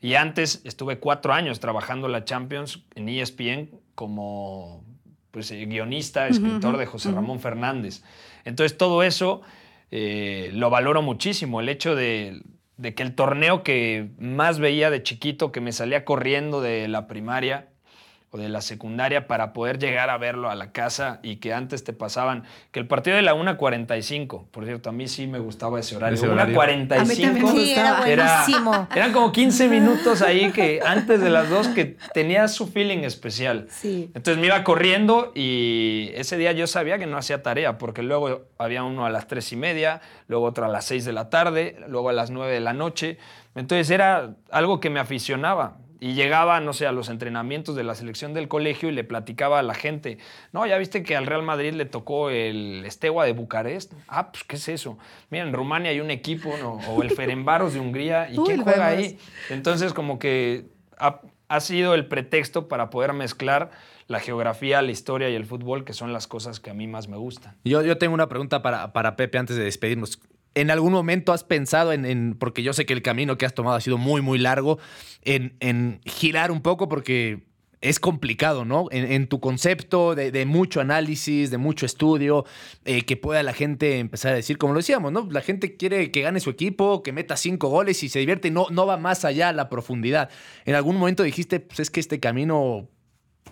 Y 0.01 0.15
antes 0.15 0.61
estuve 0.65 0.99
cuatro 0.99 1.33
años 1.33 1.59
trabajando 1.59 2.07
la 2.07 2.25
Champions 2.25 2.83
en 2.95 3.09
ESPN 3.09 3.69
como 3.95 4.83
pues, 5.31 5.51
eh, 5.51 5.65
guionista, 5.65 6.27
escritor 6.27 6.77
de 6.77 6.85
José 6.85 7.11
Ramón 7.11 7.39
Fernández. 7.39 8.03
Entonces 8.45 8.77
todo 8.77 9.03
eso 9.03 9.41
eh, 9.89 10.49
lo 10.53 10.69
valoro 10.69 11.01
muchísimo, 11.01 11.61
el 11.61 11.69
hecho 11.69 11.95
de, 11.95 12.41
de 12.77 12.95
que 12.95 13.03
el 13.03 13.15
torneo 13.15 13.63
que 13.63 14.11
más 14.17 14.59
veía 14.59 14.89
de 14.89 15.03
chiquito, 15.03 15.51
que 15.51 15.61
me 15.61 15.71
salía 15.71 16.05
corriendo 16.05 16.61
de 16.61 16.87
la 16.87 17.07
primaria, 17.07 17.70
o 18.33 18.37
de 18.37 18.47
la 18.47 18.61
secundaria 18.61 19.27
para 19.27 19.51
poder 19.51 19.77
llegar 19.77 20.09
a 20.09 20.17
verlo 20.17 20.49
a 20.49 20.55
la 20.55 20.71
casa 20.71 21.19
y 21.21 21.35
que 21.37 21.53
antes 21.53 21.83
te 21.83 21.91
pasaban, 21.91 22.43
que 22.71 22.79
el 22.79 22.87
partido 22.87 23.17
de 23.17 23.21
la 23.23 23.35
1.45, 23.35 24.45
por 24.49 24.63
cierto, 24.65 24.89
a 24.89 24.93
mí 24.93 25.09
sí 25.09 25.27
me 25.27 25.37
gustaba 25.39 25.79
ese 25.81 25.97
horario. 25.97 26.15
Ese 26.15 26.27
horario. 26.29 26.55
1.45. 26.57 26.99
A 27.01 27.03
mí 27.03 27.15
también 27.17 27.43
me 27.45 27.51
Sí, 27.51 27.73
era 27.73 28.07
Era- 28.07 28.45
eran 28.95 29.11
como 29.11 29.33
15 29.33 29.67
minutos 29.67 30.21
ahí 30.21 30.51
que 30.51 30.79
antes 30.85 31.19
de 31.19 31.29
las 31.29 31.49
dos 31.49 31.67
que 31.67 31.97
tenía 32.13 32.47
su 32.47 32.67
feeling 32.67 32.99
especial. 32.99 33.67
Sí. 33.69 34.09
Entonces 34.15 34.37
me 34.39 34.47
iba 34.47 34.63
corriendo 34.63 35.33
y 35.35 36.11
ese 36.15 36.37
día 36.37 36.53
yo 36.53 36.67
sabía 36.67 36.97
que 36.97 37.07
no 37.07 37.17
hacía 37.17 37.43
tarea 37.43 37.77
porque 37.77 38.01
luego 38.01 38.43
había 38.57 38.83
uno 38.83 39.05
a 39.05 39.09
las 39.09 39.27
tres 39.27 39.51
y 39.51 39.57
media, 39.57 39.99
luego 40.27 40.45
otro 40.45 40.63
a 40.65 40.69
las 40.69 40.85
6 40.85 41.03
de 41.03 41.11
la 41.11 41.29
tarde, 41.29 41.75
luego 41.89 42.07
a 42.09 42.13
las 42.13 42.31
9 42.31 42.53
de 42.53 42.61
la 42.61 42.71
noche. 42.73 43.17
Entonces 43.55 43.89
era 43.89 44.35
algo 44.51 44.79
que 44.79 44.89
me 44.89 45.01
aficionaba. 45.01 45.75
Y 46.03 46.15
llegaba, 46.15 46.59
no 46.61 46.73
sé, 46.73 46.87
a 46.87 46.91
los 46.91 47.09
entrenamientos 47.09 47.75
de 47.75 47.83
la 47.83 47.93
selección 47.93 48.33
del 48.33 48.47
colegio 48.47 48.89
y 48.89 48.91
le 48.91 49.03
platicaba 49.03 49.59
a 49.59 49.61
la 49.61 49.75
gente, 49.75 50.17
no, 50.51 50.65
ya 50.65 50.79
viste 50.79 51.03
que 51.03 51.15
al 51.15 51.27
Real 51.27 51.43
Madrid 51.43 51.73
le 51.73 51.85
tocó 51.85 52.31
el 52.31 52.83
Estegua 52.87 53.23
de 53.23 53.33
Bucarest. 53.33 53.93
Ah, 54.07 54.31
pues, 54.31 54.43
¿qué 54.43 54.55
es 54.55 54.67
eso? 54.67 54.97
Mira, 55.29 55.43
en 55.45 55.53
Rumania 55.53 55.91
hay 55.91 55.99
un 55.99 56.09
equipo, 56.09 56.55
¿no? 56.59 56.79
O 56.89 57.03
el 57.03 57.11
Ferenbaros 57.11 57.75
de 57.75 57.79
Hungría. 57.81 58.29
¿Y 58.31 58.39
Uy, 58.39 58.45
quién 58.47 58.63
juega 58.63 58.89
vemos. 58.89 59.03
ahí? 59.05 59.19
Entonces, 59.51 59.93
como 59.93 60.17
que 60.17 60.65
ha, 60.97 61.21
ha 61.47 61.59
sido 61.59 61.93
el 61.93 62.07
pretexto 62.07 62.67
para 62.67 62.89
poder 62.89 63.13
mezclar 63.13 63.69
la 64.07 64.19
geografía, 64.19 64.81
la 64.81 64.89
historia 64.91 65.29
y 65.29 65.35
el 65.35 65.45
fútbol, 65.45 65.85
que 65.85 65.93
son 65.93 66.13
las 66.13 66.25
cosas 66.25 66.59
que 66.59 66.71
a 66.71 66.73
mí 66.73 66.87
más 66.87 67.07
me 67.09 67.17
gustan. 67.17 67.55
Yo, 67.63 67.83
yo 67.83 67.99
tengo 67.99 68.15
una 68.15 68.27
pregunta 68.27 68.63
para, 68.63 68.91
para 68.91 69.15
Pepe 69.15 69.37
antes 69.37 69.55
de 69.55 69.63
despedirnos. 69.65 70.19
¿En 70.53 70.69
algún 70.69 70.91
momento 70.91 71.31
has 71.31 71.43
pensado 71.43 71.93
en, 71.93 72.35
porque 72.37 72.63
yo 72.63 72.73
sé 72.73 72.85
que 72.85 72.93
el 72.93 73.01
camino 73.01 73.37
que 73.37 73.45
has 73.45 73.53
tomado 73.53 73.77
ha 73.77 73.81
sido 73.81 73.97
muy, 73.97 74.21
muy 74.21 74.37
largo, 74.37 74.79
en, 75.23 75.55
en 75.59 76.01
girar 76.05 76.51
un 76.51 76.61
poco 76.61 76.89
porque 76.89 77.43
es 77.81 77.99
complicado, 77.99 78.63
¿no? 78.63 78.85
En, 78.91 79.27
tu 79.27 79.39
concepto 79.39 80.13
de, 80.13 80.31
de 80.31 80.45
mucho 80.45 80.81
análisis, 80.81 81.49
de 81.49 81.57
mucho 81.57 81.85
estudio, 81.87 82.45
eh, 82.85 83.03
que 83.03 83.17
pueda 83.17 83.41
la 83.41 83.53
gente 83.53 83.97
empezar 83.97 84.33
a 84.33 84.35
decir, 84.35 84.59
como 84.59 84.73
lo 84.73 84.79
decíamos, 84.79 85.11
¿no? 85.11 85.27
La 85.31 85.41
gente 85.41 85.75
quiere 85.77 86.11
que 86.11 86.21
gane 86.21 86.39
su 86.39 86.51
equipo, 86.51 87.01
que 87.01 87.11
meta 87.11 87.35
cinco 87.37 87.69
goles 87.69 88.03
y 88.03 88.09
se 88.09 88.19
divierte, 88.19 88.49
y 88.49 88.51
no, 88.51 88.67
no 88.69 88.85
va 88.85 88.97
más 88.97 89.25
allá 89.25 89.49
a 89.49 89.53
la 89.53 89.67
profundidad. 89.67 90.29
En 90.65 90.75
algún 90.75 90.97
momento 90.97 91.23
dijiste, 91.23 91.59
pues 91.59 91.79
es 91.79 91.89
que 91.89 91.99
este 91.99 92.19
camino 92.19 92.87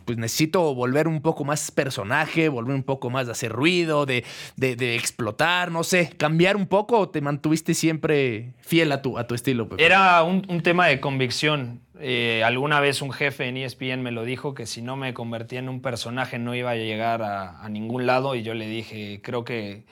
pues 0.06 0.18
necesito 0.18 0.74
volver 0.74 1.08
un 1.08 1.22
poco 1.22 1.44
más 1.46 1.70
personaje, 1.70 2.50
volver 2.50 2.74
un 2.76 2.82
poco 2.84 3.10
más 3.12 3.28
de 3.28 3.32
hacer 3.34 3.52
ruido, 3.52 4.06
de, 4.08 4.24
de- 4.56 4.76
de 4.76 4.96
explotar, 4.96 5.72
no 5.72 5.84
sé, 5.84 6.10
cambiar 6.18 6.56
un 6.56 6.66
poco 6.66 6.98
o 7.00 7.10
te 7.10 7.22
mantuviste 7.22 7.74
siempre 7.76 8.54
fiel 8.60 8.92
a 8.92 9.02
tu, 9.04 9.18
a 9.20 9.28
tu 9.28 9.36
estilo. 9.36 9.70
Pepe? 9.70 9.86
Era 9.86 10.24
un, 10.24 10.46
un 10.50 10.62
tema 10.62 10.88
de 10.88 11.00
convicción. 11.00 11.82
Eh, 12.00 12.44
alguna 12.46 12.80
vez 12.80 13.02
un 13.02 13.12
jefe 13.12 13.48
en 13.50 13.58
ESPN 13.58 14.02
me 14.02 14.12
lo 14.12 14.24
dijo, 14.24 14.54
que 14.56 14.66
si 14.66 14.82
no 14.82 14.96
me 14.96 15.14
convertía 15.14 15.60
en 15.60 15.70
un 15.70 15.82
personaje 15.82 16.40
no 16.40 16.56
iba 16.56 16.72
a 16.72 16.76
llegar 16.76 17.22
a, 17.22 17.62
a 17.62 17.70
ningún 17.70 18.06
lado 18.08 18.34
y 18.36 18.42
yo 18.42 18.54
le 18.56 18.68
dije, 18.68 19.20
creo 19.22 19.44
que 19.44 19.84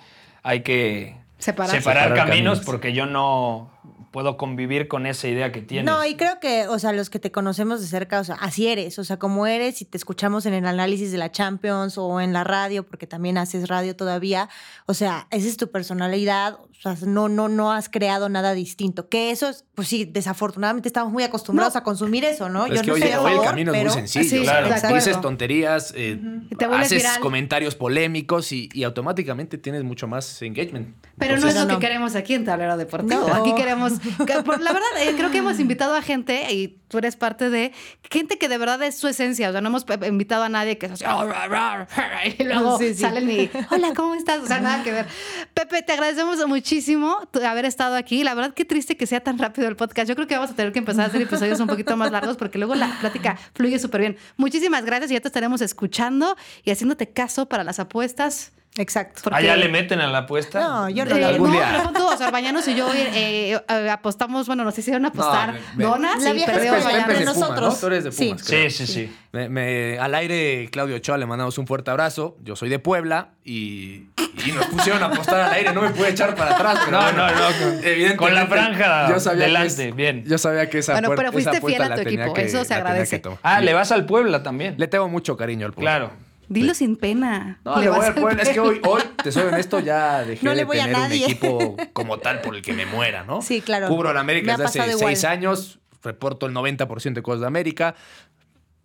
hay 0.42 0.62
que 0.62 1.16
Separar. 1.38 1.76
separar 1.76 2.04
Separar 2.10 2.28
caminos 2.28 2.60
caminos. 2.60 2.66
porque 2.66 2.94
yo 2.94 3.06
no 3.06 3.70
puedo 4.18 4.36
convivir 4.36 4.88
con 4.88 5.06
esa 5.06 5.28
idea 5.28 5.52
que 5.52 5.62
tienes. 5.62 5.86
No, 5.86 6.04
y 6.04 6.16
creo 6.16 6.40
que, 6.40 6.68
o 6.68 6.80
sea, 6.80 6.92
los 6.92 7.12
que 7.12 7.20
te 7.20 7.32
conocemos 7.32 7.82
de 7.82 7.86
cerca, 7.86 8.20
o 8.20 8.24
sea, 8.24 8.34
así 8.42 8.66
eres, 8.68 8.98
o 8.98 9.04
sea, 9.04 9.18
como 9.20 9.46
eres 9.46 9.80
y 9.84 9.86
te 9.86 9.96
escuchamos 9.96 10.48
en 10.48 10.56
el 10.56 10.66
análisis 10.66 11.12
de 11.12 11.20
la 11.20 11.32
Champions 11.32 12.00
o 12.00 12.20
en 12.20 12.34
la 12.34 12.44
radio, 12.44 12.82
porque 12.84 13.06
también 13.06 13.38
haces 13.38 13.68
radio 13.68 13.96
todavía, 13.96 14.50
o 14.88 14.96
sea, 14.96 15.28
esa 15.30 15.48
es 15.48 15.56
tu 15.58 15.70
personalidad, 15.70 16.56
o 16.56 16.82
sea, 16.82 16.96
no, 17.08 17.30
no, 17.30 17.48
no 17.48 17.72
has 17.72 17.90
creado 17.90 18.28
nada 18.28 18.54
distinto. 18.54 19.08
Que 19.08 19.30
eso, 19.30 19.50
es, 19.50 19.66
pues 19.76 19.88
sí, 19.88 20.06
desafortunadamente 20.06 20.90
estamos 20.90 21.14
muy 21.14 21.22
acostumbrados 21.24 21.76
No. 21.76 21.80
a 21.80 21.84
consumir 21.84 22.26
eso, 22.26 22.50
¿no? 22.50 22.66
es 22.66 22.74
Yo 22.74 22.82
que 22.82 22.88
no 22.88 22.94
hoy, 23.06 23.12
a 23.12 23.22
hoy 23.22 23.34
el 23.34 23.42
camino 23.42 23.72
es 23.72 23.78
pero- 23.80 23.92
muy 23.94 24.08
sencillo. 24.08 24.30
Sí, 24.30 24.42
claro. 24.42 24.70
de 24.70 24.94
dices 24.96 25.22
tonterías, 25.22 25.94
eh, 25.96 26.20
te 26.58 26.66
vuelves 26.66 26.88
haces 26.88 27.04
viral. 27.04 27.20
comentarios 27.20 27.76
polémicos 27.76 28.52
y, 28.52 28.68
y 28.74 28.84
automáticamente 28.84 29.60
tienes 29.60 29.84
mucho 29.84 30.08
más 30.08 30.42
engagement. 30.42 30.96
Pero 31.20 31.32
no 31.34 31.36
Entonces, 31.38 31.60
es 31.62 31.68
lo 31.68 31.74
no. 31.74 31.80
que 31.80 31.86
queremos 31.88 32.16
aquí 32.16 32.34
en 32.36 32.46
Tablero 32.46 32.78
Deportivo. 32.78 33.28
No. 33.28 33.34
Aquí 33.34 33.54
queremos. 33.56 33.94
La 34.20 34.74
verdad, 34.74 34.88
eh, 35.02 35.14
creo 35.18 35.32
que 35.32 35.38
hemos 35.40 35.60
invitado 35.60 35.96
a 35.96 36.02
gente, 36.02 36.52
y 36.54 36.80
tú 36.88 36.98
eres 37.00 37.16
parte 37.16 37.50
de 37.50 37.74
gente 38.10 38.38
que 38.38 38.48
de 38.50 38.58
verdad 38.58 38.82
es 38.84 38.98
su 38.98 39.08
esencia. 39.08 39.50
O 39.50 39.52
sea, 39.52 39.62
no 39.62 39.68
hemos 39.70 39.86
invitado 40.08 40.44
a 40.44 40.50
nadie 40.50 40.78
que 40.78 40.86
es 40.88 40.94
así. 40.94 41.06
"Oh, 41.06 41.26
ra, 41.26 41.48
ra, 41.48 41.86
ra", 41.86 42.26
y 42.40 42.44
luego 42.44 42.78
Sí, 42.78 42.94
sí. 42.94 43.02
salen 43.02 43.30
y. 43.30 43.50
Hola, 43.72 43.94
¿cómo 43.96 44.16
estás? 44.16 44.42
O 44.42 44.48
sea, 44.48 44.60
nada 44.60 44.84
que 44.84 44.92
ver. 44.92 45.08
Pepe, 45.54 45.82
te 45.82 45.94
agradecemos 45.94 46.46
muchísimo 46.48 47.20
haber 47.46 47.66
estado 47.66 47.96
aquí. 47.96 48.24
La 48.24 48.34
verdad, 48.34 48.54
qué 48.54 48.66
triste 48.66 48.98
que 48.98 49.08
sea 49.08 49.20
tan 49.22 49.38
rápido 49.38 49.68
el 49.68 49.76
podcast. 49.76 50.08
Yo 50.10 50.16
creo 50.16 50.28
que 50.28 50.36
vamos 50.36 50.52
a 50.52 50.56
tener 50.56 50.72
que 50.72 50.80
empezar 50.80 51.06
a 51.06 51.08
hacer 51.08 51.22
episodios 51.22 51.60
un 51.60 51.68
poquito 51.68 51.96
más 51.98 52.12
largos 52.12 52.38
porque 52.38 52.58
luego 52.58 52.76
la 52.76 52.98
plática 53.00 53.38
fluye 53.54 53.80
súper 53.80 54.02
bien. 54.02 54.18
Muchísimas 54.38 54.86
gracias 54.86 55.12
y 55.12 55.14
ya 55.16 55.20
te 55.22 55.28
estaremos 55.28 55.62
escuchando 55.62 56.36
y 56.64 56.72
haciéndote 56.72 57.10
caso 57.10 57.48
para 57.48 57.64
las 57.64 57.80
apuestas. 57.80 58.54
Exacto. 58.78 59.22
Porque- 59.24 59.38
¿Allá 59.40 59.56
le 59.56 59.70
meten 59.70 60.00
a 60.00 60.08
la 60.08 60.20
apuesta? 60.20 60.60
No, 60.60 60.90
yo 60.90 61.04
no 61.06 61.16
Eh, 61.16 61.26
Algún 61.26 61.50
no, 61.50 61.54
día. 61.56 61.92
sea, 62.18 62.28
Arbañanos 62.28 62.68
y 62.68 62.76
yo 62.76 62.88
eh, 62.94 63.60
eh, 63.70 63.90
apostamos, 63.90 64.48
bueno, 64.48 64.64
nos 64.64 64.78
hicieron 64.78 65.06
apostar 65.06 65.48
No, 65.54 65.54
me- 65.54 65.60
me- 65.76 65.84
donas 65.84 66.24
La 66.24 66.34
y 66.34 66.46
perdió 66.46 66.74
Arbañanos. 66.74 67.26
nosotros. 67.26 67.74
¿no? 67.74 67.80
Tú 67.80 67.88
eres 67.88 68.04
de 68.06 68.12
Sí. 68.12 68.30
Pumas, 68.30 68.44
creo. 68.48 68.70
Sí, 68.70 68.86
sí, 68.86 68.94
sí. 68.94 69.16
Me- 69.32 69.50
me- 69.50 70.00
al 70.00 70.14
aire, 70.16 70.70
Claudio 70.72 70.96
Ochoa, 70.96 71.18
le 71.18 71.26
mandamos 71.26 71.58
un 71.58 71.68
fuerte 71.68 71.92
abrazo. 71.92 72.38
Yo 72.44 72.56
soy 72.56 72.70
de 72.70 72.80
Puebla 72.80 73.30
y, 73.44 74.06
y 74.46 74.52
nos 74.54 74.66
pusieron 74.68 75.04
a 75.04 75.08
apostar 75.08 75.40
al 75.42 75.54
aire. 75.54 75.74
No 75.74 75.82
me 75.82 75.90
pude 75.92 76.10
echar 76.10 76.36
para 76.36 76.56
atrás, 76.56 76.80
pero 76.86 76.98
No, 76.98 77.04
bueno, 77.04 77.28
no, 77.28 77.34
no, 77.34 77.48
evidentemente, 77.84 78.16
con 78.18 78.34
la 78.34 78.48
franja 78.48 79.10
yo 79.10 79.20
sabía 79.20 79.42
que 79.46 79.48
delante, 79.48 79.90
es- 79.90 79.96
bien. 79.96 80.24
Yo 80.26 80.38
sabía 80.38 80.70
que 80.70 80.80
esa 80.80 80.94
Bueno, 80.94 81.10
pero 81.16 81.32
fuiste 81.32 81.50
esa 81.52 81.58
apuesta 81.60 81.78
fiel 81.78 81.82
a 81.84 81.90
la 81.90 81.96
tu 81.96 82.04
tenía 82.04 82.20
equipo, 82.26 82.34
que- 82.34 82.42
eso 82.44 82.64
se 82.64 82.74
agradece. 82.74 83.18
que 83.18 83.20
tomar. 83.24 83.40
Ah, 83.44 83.62
le 83.62 83.74
vas 83.74 83.92
al 83.92 84.06
Puebla 84.06 84.44
también. 84.44 84.76
Le 84.78 84.88
tengo 84.88 85.08
mucho 85.10 85.36
cariño 85.38 85.66
al 85.68 85.74
Puebla. 85.74 85.92
Claro. 85.98 86.27
Dilo 86.50 86.74
sin 86.74 86.96
pena. 86.96 87.60
No, 87.66 87.80
le 87.80 87.90
voy 87.90 88.12
Puebla. 88.12 88.44
Es 88.44 88.50
que 88.50 88.60
hoy, 88.60 88.80
hoy, 88.86 89.02
te 89.24 89.32
soy 89.32 89.44
honesto, 89.44 89.80
ya 89.80 90.24
dejé 90.24 90.46
No 90.46 90.54
le 90.54 90.66
de 90.66 90.80
a 90.80 90.86
tener 90.86 91.06
un 91.06 91.12
equipo 91.12 91.76
como 91.94 92.20
tal 92.20 92.42
por 92.42 92.56
el 92.56 92.62
que 92.62 92.74
me 92.74 92.86
muera, 92.86 93.24
¿no? 93.24 93.42
Sí, 93.42 93.62
claro. 93.62 93.88
Cubro 93.88 94.14
la 94.14 94.22
América 94.22 94.52
desde 94.58 94.66
hace 94.66 94.92
igual. 94.92 94.98
seis 94.98 95.24
años, 95.26 95.80
reporto 96.04 96.46
el 96.46 96.54
90% 96.54 97.14
de 97.14 97.22
cosas 97.22 97.42
de 97.42 97.48
América. 97.48 97.96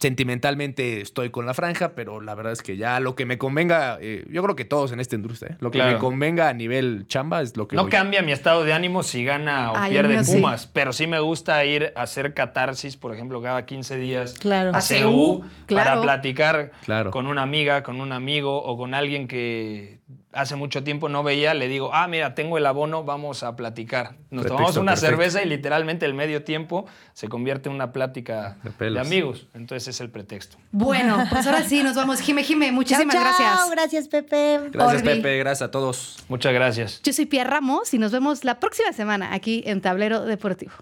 Sentimentalmente 0.02 1.00
estoy 1.00 1.30
con 1.30 1.46
la 1.46 1.54
franja, 1.54 1.94
pero 1.94 2.20
la 2.20 2.34
verdad 2.34 2.52
es 2.52 2.62
que 2.62 2.76
ya 2.76 3.00
lo 3.00 3.14
que 3.14 3.24
me 3.26 3.38
convenga, 3.38 3.98
eh, 4.00 4.24
yo 4.30 4.42
creo 4.42 4.56
que 4.56 4.64
todos 4.64 4.92
en 4.92 5.00
esta 5.00 5.16
industria, 5.16 5.52
¿eh? 5.52 5.56
lo 5.60 5.70
que 5.70 5.78
Claro. 5.78 5.92
me 5.92 5.98
convenga 5.98 6.48
a 6.48 6.52
nivel 6.52 7.06
chamba 7.06 7.40
es 7.42 7.56
lo 7.56 7.66
que 7.68 7.76
No 7.76 7.82
voy. 7.82 7.90
cambia 7.90 8.20
mi 8.22 8.32
estado 8.32 8.64
de 8.64 8.72
ánimo 8.72 9.02
si 9.02 9.24
gana 9.24 9.72
o 9.72 9.76
Ay, 9.76 9.92
pierde 9.92 10.22
sí. 10.24 10.34
Pumas, 10.36 10.66
pero 10.66 10.92
sí 10.92 11.06
me 11.06 11.18
gusta 11.20 11.64
ir 11.64 11.92
a 11.96 12.02
hacer 12.02 12.34
catarsis, 12.34 12.96
por 12.96 13.14
ejemplo, 13.14 13.40
cada 13.40 13.64
15 13.64 13.96
días 13.96 14.34
Claro. 14.38 14.72
a 14.74 14.80
CU 14.80 15.44
claro. 15.66 15.90
para 15.90 16.02
platicar 16.02 16.72
Claro. 16.84 17.10
con 17.10 17.26
una 17.26 17.42
amiga, 17.42 17.82
con 17.82 18.00
un 18.00 18.12
amigo 18.12 18.62
o 18.62 18.76
con 18.76 18.94
alguien 18.94 19.26
que 19.28 20.00
hace 20.32 20.56
mucho 20.56 20.82
tiempo 20.82 21.08
no 21.08 21.22
veía, 21.22 21.54
le 21.54 21.68
digo, 21.68 21.90
ah, 21.92 22.08
mira, 22.08 22.34
tengo 22.34 22.58
el 22.58 22.66
abono, 22.66 23.04
vamos 23.04 23.42
a 23.42 23.54
platicar. 23.56 24.16
Nos 24.30 24.44
Pretexto 24.44 24.48
tomamos 24.48 24.76
una 24.76 24.92
perfecto. 24.92 25.16
cerveza 25.16 25.42
y 25.42 25.48
literalmente 25.48 26.06
el 26.06 26.14
medio 26.14 26.42
tiempo 26.44 26.86
se 27.12 27.28
convierte 27.28 27.68
en 27.68 27.74
una 27.74 27.92
plática 27.92 28.56
De 28.78 29.00
amigos. 29.00 29.46
Entonces 29.54 29.88
es 29.88 30.00
el 30.00 30.10
pretexto. 30.10 30.56
Bueno, 30.70 31.24
pues 31.30 31.46
ahora 31.46 31.62
sí, 31.64 31.82
nos 31.82 31.94
vamos. 31.96 32.20
Jime, 32.20 32.42
Jime, 32.42 32.72
muchísimas 32.72 33.14
Chao, 33.14 33.22
chao. 33.22 33.32
gracias. 33.32 33.70
Gracias, 33.70 34.08
Pepe. 34.08 34.60
Gracias, 34.70 35.02
Orbi. 35.02 35.14
Pepe. 35.16 35.38
Gracias 35.38 35.68
a 35.68 35.70
todos. 35.70 36.24
Muchas 36.28 36.52
gracias. 36.52 37.02
Yo 37.02 37.12
soy 37.12 37.26
Pierre 37.26 37.50
Ramos 37.50 37.92
y 37.94 37.98
nos 37.98 38.12
vemos 38.12 38.44
la 38.44 38.58
próxima 38.58 38.92
semana 38.92 39.34
aquí 39.34 39.62
en 39.66 39.80
Tablero 39.80 40.22
Deportivo. 40.24 40.72